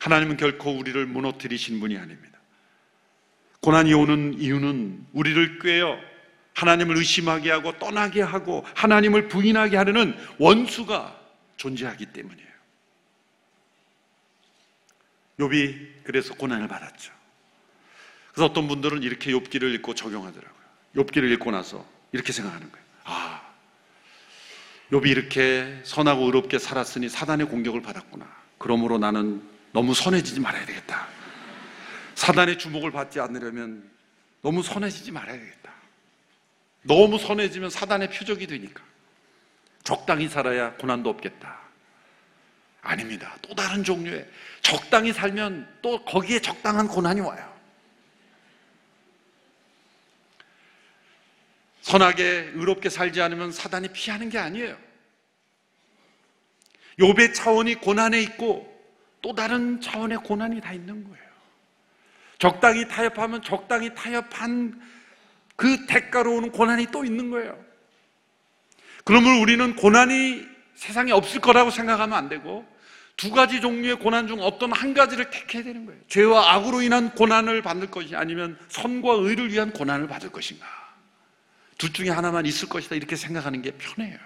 하나님은 0.00 0.36
결코 0.36 0.76
우리를 0.76 1.06
무너뜨리신 1.06 1.80
분이 1.80 1.96
아닙니다. 1.96 2.38
고난이 3.60 3.94
오는 3.94 4.34
이유는 4.38 5.06
우리를 5.12 5.58
꿰어 5.60 5.96
하나님을 6.54 6.96
의심하게 6.96 7.50
하고 7.52 7.78
떠나게 7.78 8.20
하고 8.20 8.66
하나님을 8.74 9.28
부인하게 9.28 9.76
하려는 9.76 10.14
원수가 10.38 11.18
존재하기 11.56 12.06
때문이에요. 12.06 12.50
욥이 15.38 16.04
그래서 16.04 16.34
고난을 16.34 16.66
받았죠. 16.66 17.12
그래서 18.32 18.46
어떤 18.46 18.66
분들은 18.66 19.04
이렇게 19.04 19.30
욥기를 19.30 19.72
읽고 19.74 19.94
적용하더라고요. 19.94 20.60
욥기를 20.96 21.30
읽고 21.32 21.50
나서 21.52 21.86
이렇게 22.12 22.32
생각하는 22.32 22.70
거예요. 22.70 22.86
아, 23.04 23.39
욥이 24.92 25.06
이렇게 25.06 25.80
선하고 25.84 26.24
의롭게 26.24 26.58
살았으니 26.58 27.08
사단의 27.08 27.46
공격을 27.46 27.80
받았구나. 27.80 28.26
그러므로 28.58 28.98
나는 28.98 29.42
너무 29.72 29.94
선해지지 29.94 30.40
말아야 30.40 30.66
되겠다. 30.66 31.06
사단의 32.16 32.58
주목을 32.58 32.90
받지 32.90 33.20
않으려면 33.20 33.88
너무 34.42 34.62
선해지지 34.62 35.12
말아야 35.12 35.38
되겠다. 35.38 35.72
너무 36.82 37.18
선해지면 37.18 37.70
사단의 37.70 38.10
표적이 38.10 38.46
되니까. 38.48 38.82
적당히 39.84 40.28
살아야 40.28 40.72
고난도 40.74 41.08
없겠다. 41.08 41.58
아닙니다. 42.82 43.36
또 43.42 43.54
다른 43.54 43.84
종류의 43.84 44.28
적당히 44.62 45.12
살면 45.12 45.68
또 45.82 46.04
거기에 46.04 46.40
적당한 46.40 46.88
고난이 46.88 47.20
와요. 47.20 47.49
선하게 51.90 52.52
의롭게 52.54 52.88
살지 52.88 53.20
않으면 53.20 53.50
사단이 53.50 53.88
피하는 53.88 54.28
게 54.28 54.38
아니에요. 54.38 54.76
욥의 57.00 57.34
차원이 57.34 57.76
고난에 57.76 58.20
있고 58.22 58.68
또 59.22 59.34
다른 59.34 59.80
차원의 59.80 60.18
고난이 60.18 60.60
다 60.60 60.72
있는 60.72 61.02
거예요. 61.02 61.30
적당히 62.38 62.86
타협하면 62.86 63.42
적당히 63.42 63.92
타협한 63.94 64.80
그 65.56 65.86
대가로 65.86 66.36
오는 66.36 66.52
고난이 66.52 66.86
또 66.92 67.04
있는 67.04 67.30
거예요. 67.30 67.58
그러면 69.04 69.40
우리는 69.40 69.74
고난이 69.74 70.46
세상에 70.76 71.10
없을 71.12 71.40
거라고 71.40 71.70
생각하면 71.70 72.16
안 72.16 72.28
되고 72.28 72.64
두 73.16 73.30
가지 73.30 73.60
종류의 73.60 73.96
고난 73.96 74.28
중 74.28 74.40
어떤 74.40 74.72
한 74.72 74.94
가지를 74.94 75.28
택해야 75.30 75.64
되는 75.64 75.84
거예요. 75.86 76.00
죄와 76.08 76.54
악으로 76.54 76.82
인한 76.82 77.10
고난을 77.14 77.62
받을 77.62 77.90
것이 77.90 78.14
아니면 78.14 78.56
선과 78.68 79.14
의를 79.14 79.52
위한 79.52 79.72
고난을 79.72 80.06
받을 80.06 80.30
것인가. 80.30 80.79
둘 81.80 81.94
중에 81.94 82.10
하나만 82.10 82.44
있을 82.44 82.68
것이다 82.68 82.94
이렇게 82.94 83.16
생각하는 83.16 83.62
게 83.62 83.70
편해요. 83.70 84.18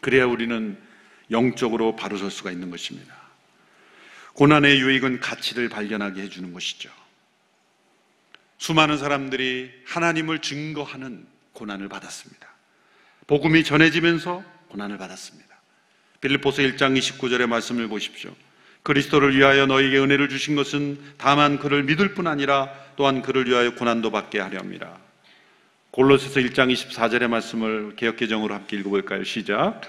그래야 0.00 0.24
우리는 0.24 0.80
영적으로 1.32 1.96
바로 1.96 2.16
설 2.16 2.30
수가 2.30 2.52
있는 2.52 2.70
것입니다. 2.70 3.12
고난의 4.34 4.80
유익은 4.80 5.18
가치를 5.18 5.68
발견하게 5.68 6.22
해주는 6.22 6.52
것이죠. 6.52 6.90
수많은 8.58 8.98
사람들이 8.98 9.72
하나님을 9.84 10.38
증거하는 10.38 11.26
고난을 11.54 11.88
받았습니다. 11.88 12.48
복음이 13.26 13.64
전해지면서 13.64 14.44
고난을 14.68 14.96
받았습니다. 14.96 15.60
빌립보서 16.20 16.62
1장 16.62 16.96
29절의 16.96 17.48
말씀을 17.48 17.88
보십시오. 17.88 18.32
그리스도를 18.84 19.36
위하여 19.36 19.66
너에게 19.66 19.98
은혜를 19.98 20.28
주신 20.28 20.54
것은 20.54 21.00
다만 21.18 21.58
그를 21.58 21.82
믿을 21.82 22.14
뿐 22.14 22.28
아니라 22.28 22.72
또한 22.94 23.22
그를 23.22 23.48
위하여 23.48 23.74
고난도 23.74 24.12
받게 24.12 24.38
하려 24.38 24.60
합니다. 24.60 25.01
골로새서 25.92 26.40
1장 26.40 26.72
24절의 26.72 27.28
말씀을 27.28 27.96
개혁 27.96 28.16
개정으로 28.16 28.54
함께 28.54 28.78
읽어볼까요? 28.78 29.24
시작. 29.24 29.82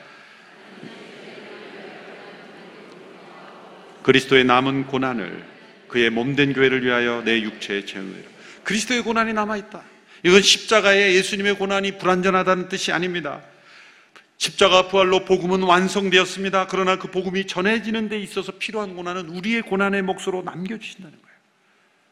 그리스도의 4.03 4.43
남은 4.43 4.87
고난을 4.87 5.45
그의 5.87 6.09
몸된 6.09 6.51
교회를 6.51 6.83
위하여 6.83 7.21
내 7.23 7.41
육체의 7.41 7.85
죄를 7.85 8.25
그리스도의 8.65 9.01
고난이 9.01 9.31
남아 9.31 9.55
있다. 9.55 9.81
이건 10.23 10.41
십자가의 10.41 11.15
예수님의 11.15 11.55
고난이 11.55 11.97
불완전하다는 11.99 12.67
뜻이 12.67 12.91
아닙니다. 12.91 13.41
십자가 14.37 14.89
부활로 14.89 15.23
복음은 15.23 15.63
완성되었습니다. 15.63 16.67
그러나 16.67 16.97
그 16.97 17.11
복음이 17.11 17.47
전해지는 17.47 18.09
데 18.09 18.19
있어서 18.19 18.51
필요한 18.51 18.97
고난은 18.97 19.29
우리의 19.29 19.61
고난의 19.61 20.01
몫으로 20.01 20.41
남겨주신다는 20.43 21.17
거예요. 21.17 21.37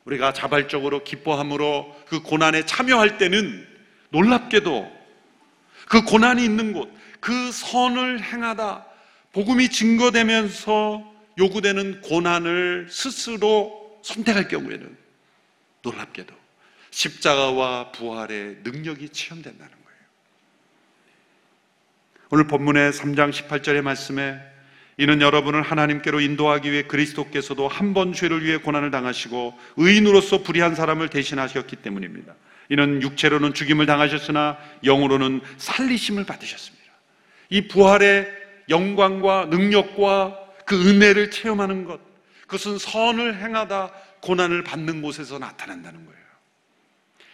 우리가 0.05 0.31
자발적으로 0.31 1.03
기뻐함으로 1.03 2.03
그 2.07 2.21
고난에 2.21 2.65
참여할 2.65 3.17
때는 3.17 3.70
놀랍게도 4.11 5.01
그 5.87 6.03
고난이 6.03 6.43
있는 6.43 6.73
곳, 6.73 6.89
그 7.19 7.51
선을 7.51 8.21
행하다 8.21 8.85
복음이 9.33 9.69
증거되면서 9.69 11.11
요구되는 11.37 12.01
고난을 12.01 12.87
스스로 12.89 13.99
선택할 14.03 14.47
경우에는 14.47 14.97
놀랍게도 15.81 16.33
십자가와 16.91 17.91
부활의 17.93 18.57
능력이 18.63 19.09
체험된다는 19.09 19.71
거예요. 19.71 19.99
오늘 22.29 22.47
본문의 22.47 22.91
3장 22.91 23.31
18절의 23.31 23.81
말씀에 23.81 24.39
이는 24.97 25.21
여러분을 25.21 25.61
하나님께로 25.61 26.19
인도하기 26.19 26.71
위해 26.71 26.83
그리스도께서도 26.83 27.67
한 27.67 27.93
번 27.93 28.13
죄를 28.13 28.43
위해 28.43 28.57
고난을 28.57 28.91
당하시고 28.91 29.57
의인으로서 29.77 30.43
불의한 30.43 30.75
사람을 30.75 31.09
대신하셨기 31.09 31.77
때문입니다. 31.77 32.35
이는 32.71 33.01
육체로는 33.01 33.53
죽임을 33.53 33.85
당하셨으나 33.85 34.57
영으로는 34.85 35.41
살리심을 35.57 36.23
받으셨습니다. 36.23 36.85
이 37.49 37.67
부활의 37.67 38.31
영광과 38.69 39.47
능력과 39.49 40.39
그 40.65 40.89
은혜를 40.89 41.31
체험하는 41.31 41.83
것, 41.83 41.99
그것은 42.43 42.77
선을 42.77 43.35
행하다 43.41 43.91
고난을 44.21 44.63
받는 44.63 45.01
곳에서 45.01 45.37
나타난다는 45.37 46.05
거예요. 46.05 46.21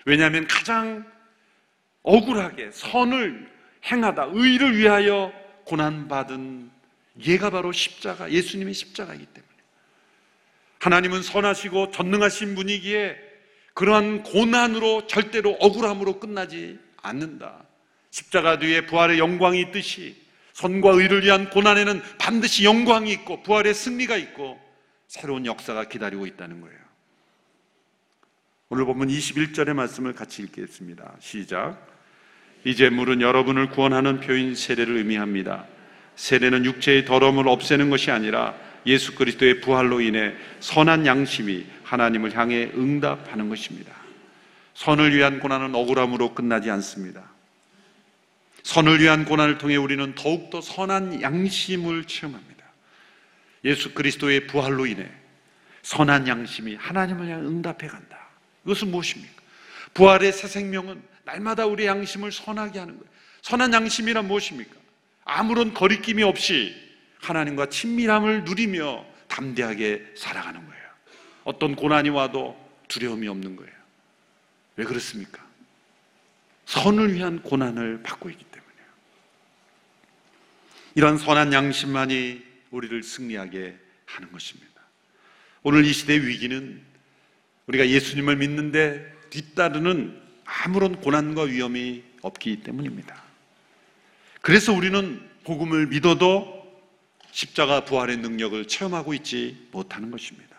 왜냐하면 0.05 0.47
가장 0.47 1.05
억울하게 2.01 2.71
선을 2.71 3.47
행하다 3.85 4.29
의를 4.33 4.75
위하여 4.75 5.31
고난받은 5.65 6.71
예가 7.23 7.51
바로 7.51 7.71
십자가, 7.71 8.31
예수님의 8.31 8.73
십자가이기 8.73 9.27
때문에. 9.27 9.53
하나님은 10.79 11.21
선하시고 11.21 11.91
전능하신 11.91 12.55
분이기에 12.55 13.26
그러한 13.77 14.23
고난으로 14.23 15.05
절대로 15.05 15.51
억울함으로 15.59 16.19
끝나지 16.19 16.79
않는다. 17.03 17.63
십자가 18.09 18.57
뒤에 18.57 18.87
부활의 18.87 19.19
영광이 19.19 19.61
있듯이 19.67 20.15
선과 20.53 20.93
의를 20.93 21.23
위한 21.23 21.51
고난에는 21.51 22.01
반드시 22.17 22.65
영광이 22.65 23.11
있고 23.11 23.43
부활의 23.43 23.75
승리가 23.75 24.17
있고 24.17 24.59
새로운 25.05 25.45
역사가 25.45 25.89
기다리고 25.89 26.25
있다는 26.25 26.59
거예요. 26.61 26.75
오늘 28.69 28.85
보면 28.85 29.09
21절의 29.09 29.73
말씀을 29.75 30.13
같이 30.13 30.41
읽겠습니다. 30.41 31.13
시작. 31.19 31.77
이제 32.63 32.89
물은 32.89 33.21
여러분을 33.21 33.69
구원하는 33.69 34.21
표인 34.21 34.55
세례를 34.55 34.97
의미합니다. 34.97 35.67
세례는 36.15 36.65
육체의 36.65 37.05
더러움을 37.05 37.47
없애는 37.47 37.91
것이 37.91 38.09
아니라 38.09 38.55
예수 38.87 39.13
그리스도의 39.15 39.59
부활로 39.61 39.99
인해 39.99 40.33
선한 40.61 41.05
양심이 41.05 41.65
하나님을 41.83 42.35
향해 42.35 42.71
응답하는 42.73 43.49
것입니다. 43.49 43.93
선을 44.73 45.13
위한 45.13 45.39
고난은 45.39 45.75
억울함으로 45.75 46.33
끝나지 46.33 46.71
않습니다. 46.71 47.29
선을 48.63 49.01
위한 49.01 49.25
고난을 49.25 49.57
통해 49.57 49.75
우리는 49.75 50.15
더욱더 50.15 50.61
선한 50.61 51.21
양심을 51.21 52.05
체험합니다. 52.05 52.63
예수 53.65 53.93
그리스도의 53.93 54.47
부활로 54.47 54.85
인해 54.85 55.09
선한 55.81 56.27
양심이 56.27 56.75
하나님을 56.75 57.29
향해 57.29 57.45
응답해 57.45 57.87
간다. 57.87 58.27
이것은 58.65 58.89
무엇입니까? 58.89 59.33
부활의 59.93 60.31
새 60.31 60.47
생명은 60.47 61.01
날마다 61.25 61.65
우리 61.65 61.85
양심을 61.85 62.31
선하게 62.31 62.79
하는 62.79 62.97
거예요. 62.97 63.09
선한 63.41 63.73
양심이란 63.73 64.27
무엇입니까? 64.27 64.75
아무런 65.25 65.73
거리낌이 65.73 66.23
없이 66.23 66.86
하나님과 67.29 67.67
친밀함을 67.67 68.43
누리며 68.45 69.05
담대하게 69.27 70.13
살아가는 70.15 70.65
거예요. 70.65 70.83
어떤 71.43 71.75
고난이 71.75 72.09
와도 72.09 72.57
두려움이 72.87 73.27
없는 73.27 73.55
거예요. 73.55 73.73
왜 74.77 74.85
그렇습니까? 74.85 75.45
선을 76.65 77.13
위한 77.13 77.41
고난을 77.41 78.03
받고 78.03 78.29
있기 78.29 78.43
때문에요. 78.45 78.67
이런 80.95 81.17
선한 81.17 81.53
양심만이 81.53 82.45
우리를 82.71 83.03
승리하게 83.03 83.77
하는 84.05 84.31
것입니다. 84.31 84.81
오늘 85.63 85.85
이 85.85 85.93
시대의 85.93 86.25
위기는 86.25 86.81
우리가 87.67 87.89
예수님을 87.89 88.37
믿는데 88.37 89.13
뒤따르는 89.29 90.21
아무런 90.45 91.01
고난과 91.01 91.43
위험이 91.43 92.03
없기 92.21 92.63
때문입니다. 92.63 93.21
그래서 94.41 94.71
우리는 94.71 95.21
복음을 95.43 95.87
믿어도 95.87 96.56
십자가 97.37 97.85
부활의 97.85 98.17
능력을 98.17 98.67
체험하고 98.67 99.13
있지 99.13 99.67
못하는 99.69 100.09
것입니다. 100.09 100.57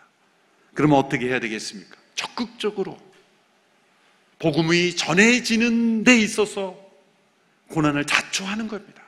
그러면 0.73 0.97
어떻게 0.97 1.27
해야 1.27 1.41
되겠습니까? 1.41 1.97
적극적으로 2.15 2.97
복음이 4.39 4.95
전해지는 4.95 6.05
데 6.05 6.17
있어서 6.17 6.79
고난을 7.67 8.05
자초하는 8.05 8.69
겁니다. 8.69 9.03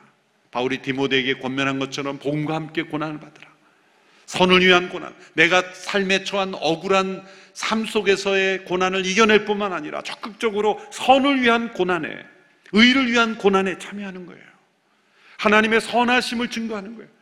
바울이 0.50 0.82
디모데에게 0.82 1.38
권면한 1.38 1.78
것처럼 1.78 2.18
복음과 2.18 2.54
함께 2.54 2.82
고난을 2.82 3.18
받으라. 3.20 3.48
선을 4.26 4.60
위한 4.60 4.90
고난, 4.90 5.14
내가 5.32 5.62
삶에 5.72 6.24
처한 6.24 6.52
억울한 6.54 7.24
삶 7.54 7.86
속에서의 7.86 8.66
고난을 8.66 9.06
이겨낼 9.06 9.46
뿐만 9.46 9.72
아니라 9.72 10.02
적극적으로 10.02 10.78
선을 10.92 11.40
위한 11.40 11.72
고난에, 11.72 12.08
의를 12.72 13.10
위한 13.10 13.38
고난에 13.38 13.78
참여하는 13.78 14.26
거예요. 14.26 14.44
하나님의 15.38 15.80
선하심을 15.80 16.50
증거하는 16.50 16.96
거예요. 16.96 17.21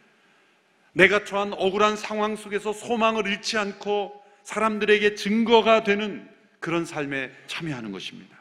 내가 0.93 1.25
처한 1.25 1.53
억울한 1.53 1.97
상황 1.97 2.37
속에서 2.37 2.73
소망을 2.73 3.27
잃지 3.27 3.59
않고 3.59 4.21
사람들에게 4.45 5.15
증거가 5.15 5.85
되는 5.85 6.29
그런 6.59 6.85
삶에 6.85 7.31
참여하는 7.47 7.93
것입니다. 7.93 8.37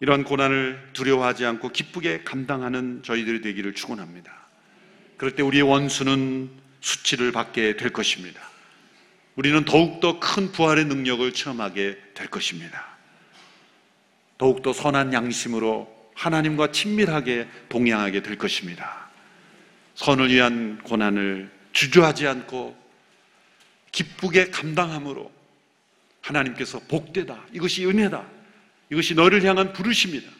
이런 0.00 0.24
고난을 0.24 0.90
두려워하지 0.92 1.46
않고 1.46 1.70
기쁘게 1.70 2.24
감당하는 2.24 3.02
저희들이 3.02 3.40
되기를 3.40 3.74
축원합니다. 3.74 4.32
그럴 5.16 5.34
때 5.34 5.42
우리의 5.42 5.62
원수는 5.62 6.50
수치를 6.80 7.32
받게 7.32 7.76
될 7.76 7.90
것입니다. 7.90 8.40
우리는 9.36 9.64
더욱더 9.64 10.20
큰 10.20 10.52
부활의 10.52 10.84
능력을 10.86 11.32
체험하게 11.32 11.98
될 12.14 12.28
것입니다. 12.28 12.84
더욱더 14.36 14.72
선한 14.72 15.12
양심으로 15.12 15.92
하나님과 16.14 16.72
친밀하게 16.72 17.48
동행하게 17.68 18.22
될 18.22 18.36
것입니다. 18.36 19.03
선을 19.94 20.30
위한 20.30 20.78
고난을 20.82 21.50
주저하지 21.72 22.26
않고 22.26 22.76
기쁘게 23.92 24.50
감당함으로 24.50 25.32
하나님께서 26.20 26.80
복되다. 26.88 27.44
이것이 27.52 27.86
은혜다. 27.86 28.26
이것이 28.90 29.14
너를 29.14 29.44
향한 29.44 29.72
부르심이다. 29.72 30.30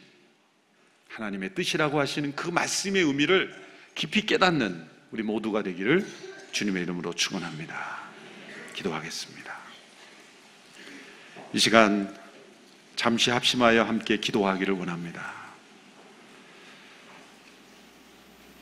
하나님의 1.09 1.53
뜻이라고 1.55 1.99
하시는 1.99 2.35
그 2.35 2.49
말씀의 2.49 3.03
의미를 3.03 3.53
깊이 3.93 4.25
깨닫는 4.25 4.85
우리 5.11 5.23
모두가 5.23 5.63
되기를 5.63 6.05
주님의 6.51 6.83
이름으로 6.83 7.13
축원합니다. 7.13 7.99
기도하겠습니다. 8.73 9.55
이 11.53 11.59
시간 11.59 12.13
잠시 12.97 13.29
합심하여 13.29 13.83
함께 13.83 14.17
기도하기를 14.17 14.73
원합니다. 14.73 15.44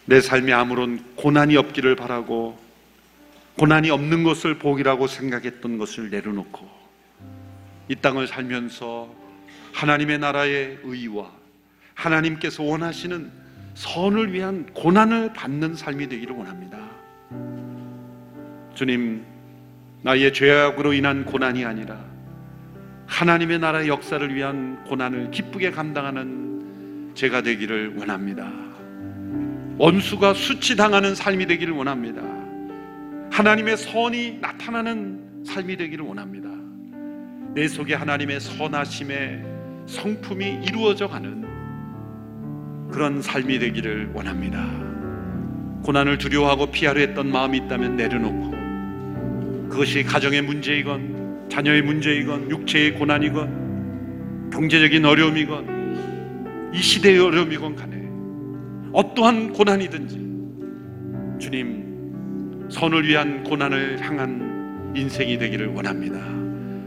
내 0.06 0.20
삶에 0.20 0.52
아무런 0.52 1.04
고난이 1.16 1.56
없기를 1.56 1.96
바라고 1.96 2.58
고난이 3.58 3.90
없는 3.90 4.24
것을 4.24 4.58
복이라고 4.58 5.08
생각했던 5.08 5.78
것을 5.78 6.10
내려놓고 6.10 6.68
이 7.90 7.96
땅을 7.96 8.28
살면서 8.28 9.10
하나님의 9.74 10.20
나라의 10.20 10.80
의와 10.84 11.32
하나님께서 11.94 12.64
원하시는 12.64 13.32
선을 13.76 14.34
위한 14.34 14.66
고난을 14.74 15.34
받는 15.34 15.76
삶이 15.76 16.08
되기를 16.10 16.36
원합니다. 16.36 16.78
주님, 18.76 19.24
나의 20.02 20.34
죄악으로 20.34 20.94
인한 20.94 21.26
고난이 21.26 21.64
아니라 21.66 22.04
하나님의 23.08 23.60
나라의 23.60 23.88
역사를 23.88 24.34
위한 24.34 24.84
고난을 24.86 25.32
기쁘게 25.32 25.72
감당하는 25.72 27.12
제가 27.16 27.42
되기를 27.42 27.98
원합니다. 27.98 28.63
원수가 29.78 30.34
수치당하는 30.36 31.16
삶이 31.16 31.48
되기를 31.48 31.74
원합니다. 31.74 32.22
하나님의 33.32 33.78
선이 33.78 34.38
나타나는 34.40 35.44
삶이 35.46 35.78
되기를 35.78 36.06
원합니다. 36.06 36.50
내 37.56 37.68
속에 37.68 37.96
하나님의 37.96 38.40
선하심의 38.40 39.44
성품이 39.88 40.62
이루어져 40.68 41.08
가는 41.08 41.44
그런 42.92 43.22
삶이 43.22 43.58
되기를 43.60 44.12
원합니다. 44.14 44.64
고난을 45.84 46.18
두려워하고 46.20 46.68
피하려 46.68 47.02
했던 47.02 47.32
마음이 47.32 47.58
있다면 47.58 47.98
내려놓고 47.98 49.70
그것이 49.70 50.04
가정의 50.04 50.44
문제이건 50.44 51.50
자녀의 51.50 51.82
문제이건 51.82 52.52
육체의 52.52 52.94
고난이건 52.94 54.50
경제적인 54.54 55.04
어려움이건 55.04 56.72
이 56.74 56.78
시대의 56.82 57.20
어려움이건 57.20 57.76
간에 57.76 57.93
어떠한 58.94 59.54
고난이든지 59.54 60.16
주님 61.40 62.70
선을 62.70 63.08
위한 63.08 63.44
고난을 63.44 64.00
향한 64.00 64.92
인생이 64.96 65.40
되기를 65.40 65.68
원합니다. 65.68 66.20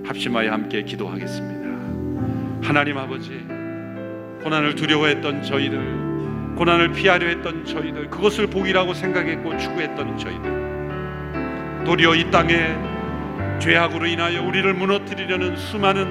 합심하여 0.08 0.52
함께 0.52 0.84
기도하겠습니다. 0.84 1.66
하나님 2.62 2.96
아버지 2.96 3.30
고난을 4.44 4.76
두려워했던 4.76 5.42
저희들 5.42 6.54
고난을 6.56 6.92
피하려 6.92 7.26
했던 7.26 7.64
저희들 7.64 8.08
그것을 8.08 8.46
복이라고 8.46 8.94
생각했고 8.94 9.58
추구했던 9.58 10.16
저희들 10.16 11.84
도리어 11.84 12.14
이 12.14 12.30
땅에 12.30 12.76
죄악으로 13.58 14.06
인하여 14.06 14.44
우리를 14.44 14.72
무너뜨리려는 14.74 15.56
수많은 15.56 16.06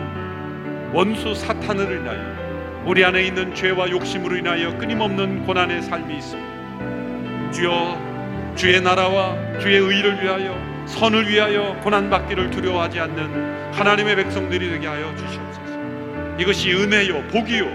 원수 0.93 1.33
사탄을 1.33 1.99
인하여 1.99 2.44
우리 2.85 3.03
안에 3.03 3.23
있는 3.23 3.55
죄와 3.55 3.89
욕심으로 3.89 4.37
인하여 4.37 4.77
끊임없는 4.77 5.43
고난의 5.47 5.81
삶이 5.81 6.17
있습니다. 6.17 7.51
주여 7.51 8.53
주의 8.55 8.79
나라와 8.79 9.35
주의 9.59 9.79
의를 9.79 10.21
위하여 10.21 10.55
선을 10.85 11.27
위하여 11.27 11.75
고난 11.81 12.11
받기를 12.11 12.51
두려워하지 12.51 12.99
않는 12.99 13.73
하나님의 13.73 14.15
백성들이 14.17 14.69
되게 14.69 14.85
하여 14.85 15.11
주시옵소서. 15.15 16.37
이것이 16.37 16.73
은혜요 16.73 17.23
복이요 17.29 17.65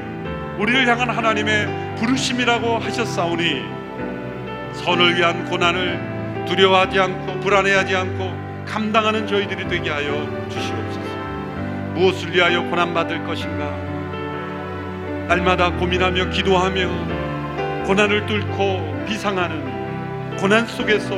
우리를 0.59 0.87
향한 0.87 1.11
하나님의 1.11 1.96
부르심이라고 1.96 2.79
하셨사오니 2.79 3.64
선을 4.75 5.16
위한 5.16 5.44
고난을 5.46 6.44
두려워하지 6.46 7.01
않고 7.01 7.40
불안해하지 7.40 7.96
않고 7.96 8.64
감당하는 8.64 9.27
저희들이 9.27 9.66
되게 9.66 9.90
하여 9.90 10.46
주시옵소서. 10.49 11.11
무엇을 11.94 12.33
위하여 12.33 12.62
고난 12.62 12.94
받을 12.94 13.25
것인가? 13.25 13.89
날마다 15.31 15.71
고민하며 15.71 16.31
기도하며 16.31 17.85
고난을 17.87 18.27
뚫고 18.27 19.05
비상하는 19.07 20.37
고난 20.38 20.66
속에서 20.66 21.11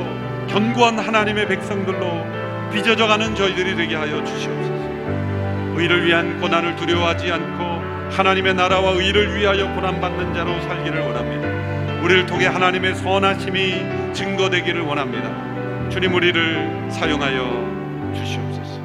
견고한 0.49 0.99
하나님의 0.99 1.49
백성들로 1.49 2.71
빚어져가는 2.75 3.35
저희들이 3.35 3.75
되게 3.75 3.95
하여 3.95 4.23
주시옵소서. 4.23 5.79
의를 5.79 6.05
위한 6.05 6.39
고난을 6.43 6.77
두려워하지 6.77 7.33
않고 7.33 8.13
하나님의 8.15 8.53
나라와 8.53 8.91
의를 8.91 9.35
위하여 9.35 9.75
고난받는 9.75 10.35
자로 10.35 10.61
살기를 10.61 11.01
원합니다. 11.01 12.03
우리를 12.03 12.27
통해 12.27 12.49
하나님의 12.49 12.97
선하심이 12.97 14.13
증거되기를 14.13 14.83
원합니다. 14.83 15.89
주님 15.89 16.13
우리를 16.13 16.91
사용하여 16.91 18.13
주시옵소서. 18.15 18.79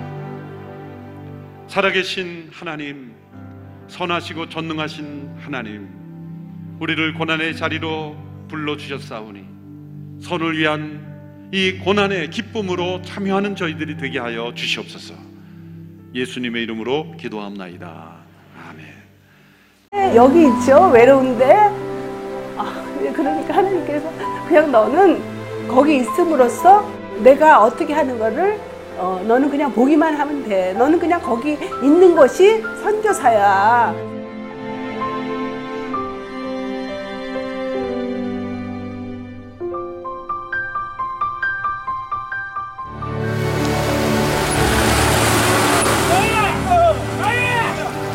살아계신 1.68 2.50
하나님, 2.54 3.18
선하시고 3.88 4.50
전능하신 4.50 5.30
하나님, 5.40 5.88
우리를 6.80 7.14
고난의 7.14 7.56
자리로 7.56 8.16
불러 8.48 8.78
주셨사오니 8.78 9.44
선을 10.22 10.58
위한 10.58 11.50
이 11.52 11.80
고난의 11.80 12.30
기쁨으로 12.30 13.02
참여하는 13.02 13.56
저희들이 13.56 13.98
되게 13.98 14.20
하여 14.20 14.54
주시옵소서. 14.54 15.14
예수님의 16.14 16.64
이름으로 16.64 17.14
기도합나이다. 17.18 18.16
아멘. 18.70 20.16
여기 20.16 20.48
있죠 20.48 20.90
외로운데 20.94 21.54
아, 22.58 22.84
그러니까 23.14 23.56
하나님께서 23.56 24.12
그냥 24.48 24.72
너는 24.72 25.68
거기 25.68 25.98
있음으로써 25.98 26.90
내가 27.24 27.64
어떻게 27.64 27.94
하는 27.94 28.18
거를 28.18 28.60
어, 28.98 29.22
너는 29.26 29.50
그냥 29.50 29.72
보기만 29.72 30.16
하면 30.16 30.44
돼 30.44 30.74
너는 30.74 31.00
그냥 31.00 31.22
거기 31.22 31.58
있는 31.84 32.16
것이 32.16 32.62
선교사야 32.84 33.94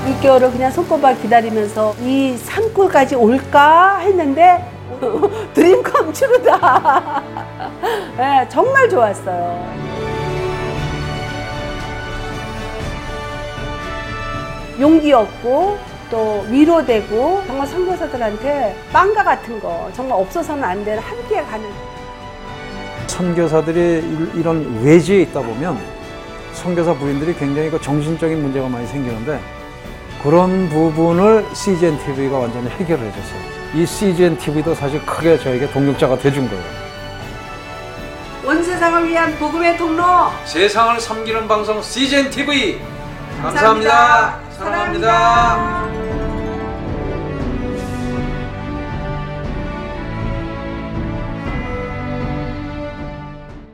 육개월을 0.08 0.52
그냥 0.52 0.70
손꼽아 0.70 1.14
기다리면서 1.14 1.94
이 2.00 2.36
산골까지 2.36 3.16
올까 3.16 3.98
했는데 3.98 4.64
드림 5.54 5.82
컴츄르다. 5.82 7.22
네, 8.16 8.48
정말 8.48 8.88
좋았어요. 8.88 9.91
용기였고 14.82 15.78
또 16.10 16.44
위로되고 16.50 17.44
정말 17.46 17.66
선교사들한테 17.68 18.76
빵과 18.92 19.24
같은 19.24 19.58
거 19.60 19.88
정말 19.94 20.18
없어서는 20.20 20.62
안 20.62 20.84
되는 20.84 21.02
함께 21.02 21.40
가는 21.42 21.64
선교사들이 23.06 24.00
이- 24.34 24.38
이런 24.40 24.82
외지에 24.82 25.22
있다 25.22 25.40
보면 25.40 25.78
선교사 26.54 26.92
부인들이 26.94 27.34
굉장히 27.34 27.70
그 27.70 27.80
정신적인 27.80 28.42
문제가 28.42 28.68
많이 28.68 28.86
생기는데 28.86 29.40
그런 30.22 30.68
부분을 30.68 31.44
CGN 31.54 31.98
TV가 31.98 32.38
완전히 32.38 32.68
해결해 32.70 33.02
줬어요. 33.10 33.40
이 33.74 33.86
CGN 33.86 34.36
TV도 34.38 34.74
사실 34.74 35.04
크게 35.06 35.38
저에게 35.38 35.68
동력자가 35.70 36.18
돼준 36.18 36.48
거예요. 36.48 36.62
온 38.44 38.62
세상을 38.62 39.08
위한 39.08 39.34
복음의 39.38 39.76
통로 39.78 40.02
세상을 40.44 41.00
섬기는 41.00 41.46
방송 41.48 41.80
CGN 41.80 42.28
TV 42.30 42.80
감사합니다. 43.40 43.90
감사합니다. 43.92 44.51
사랑합니다. 44.62 45.08
사랑합니다. 45.08 46.01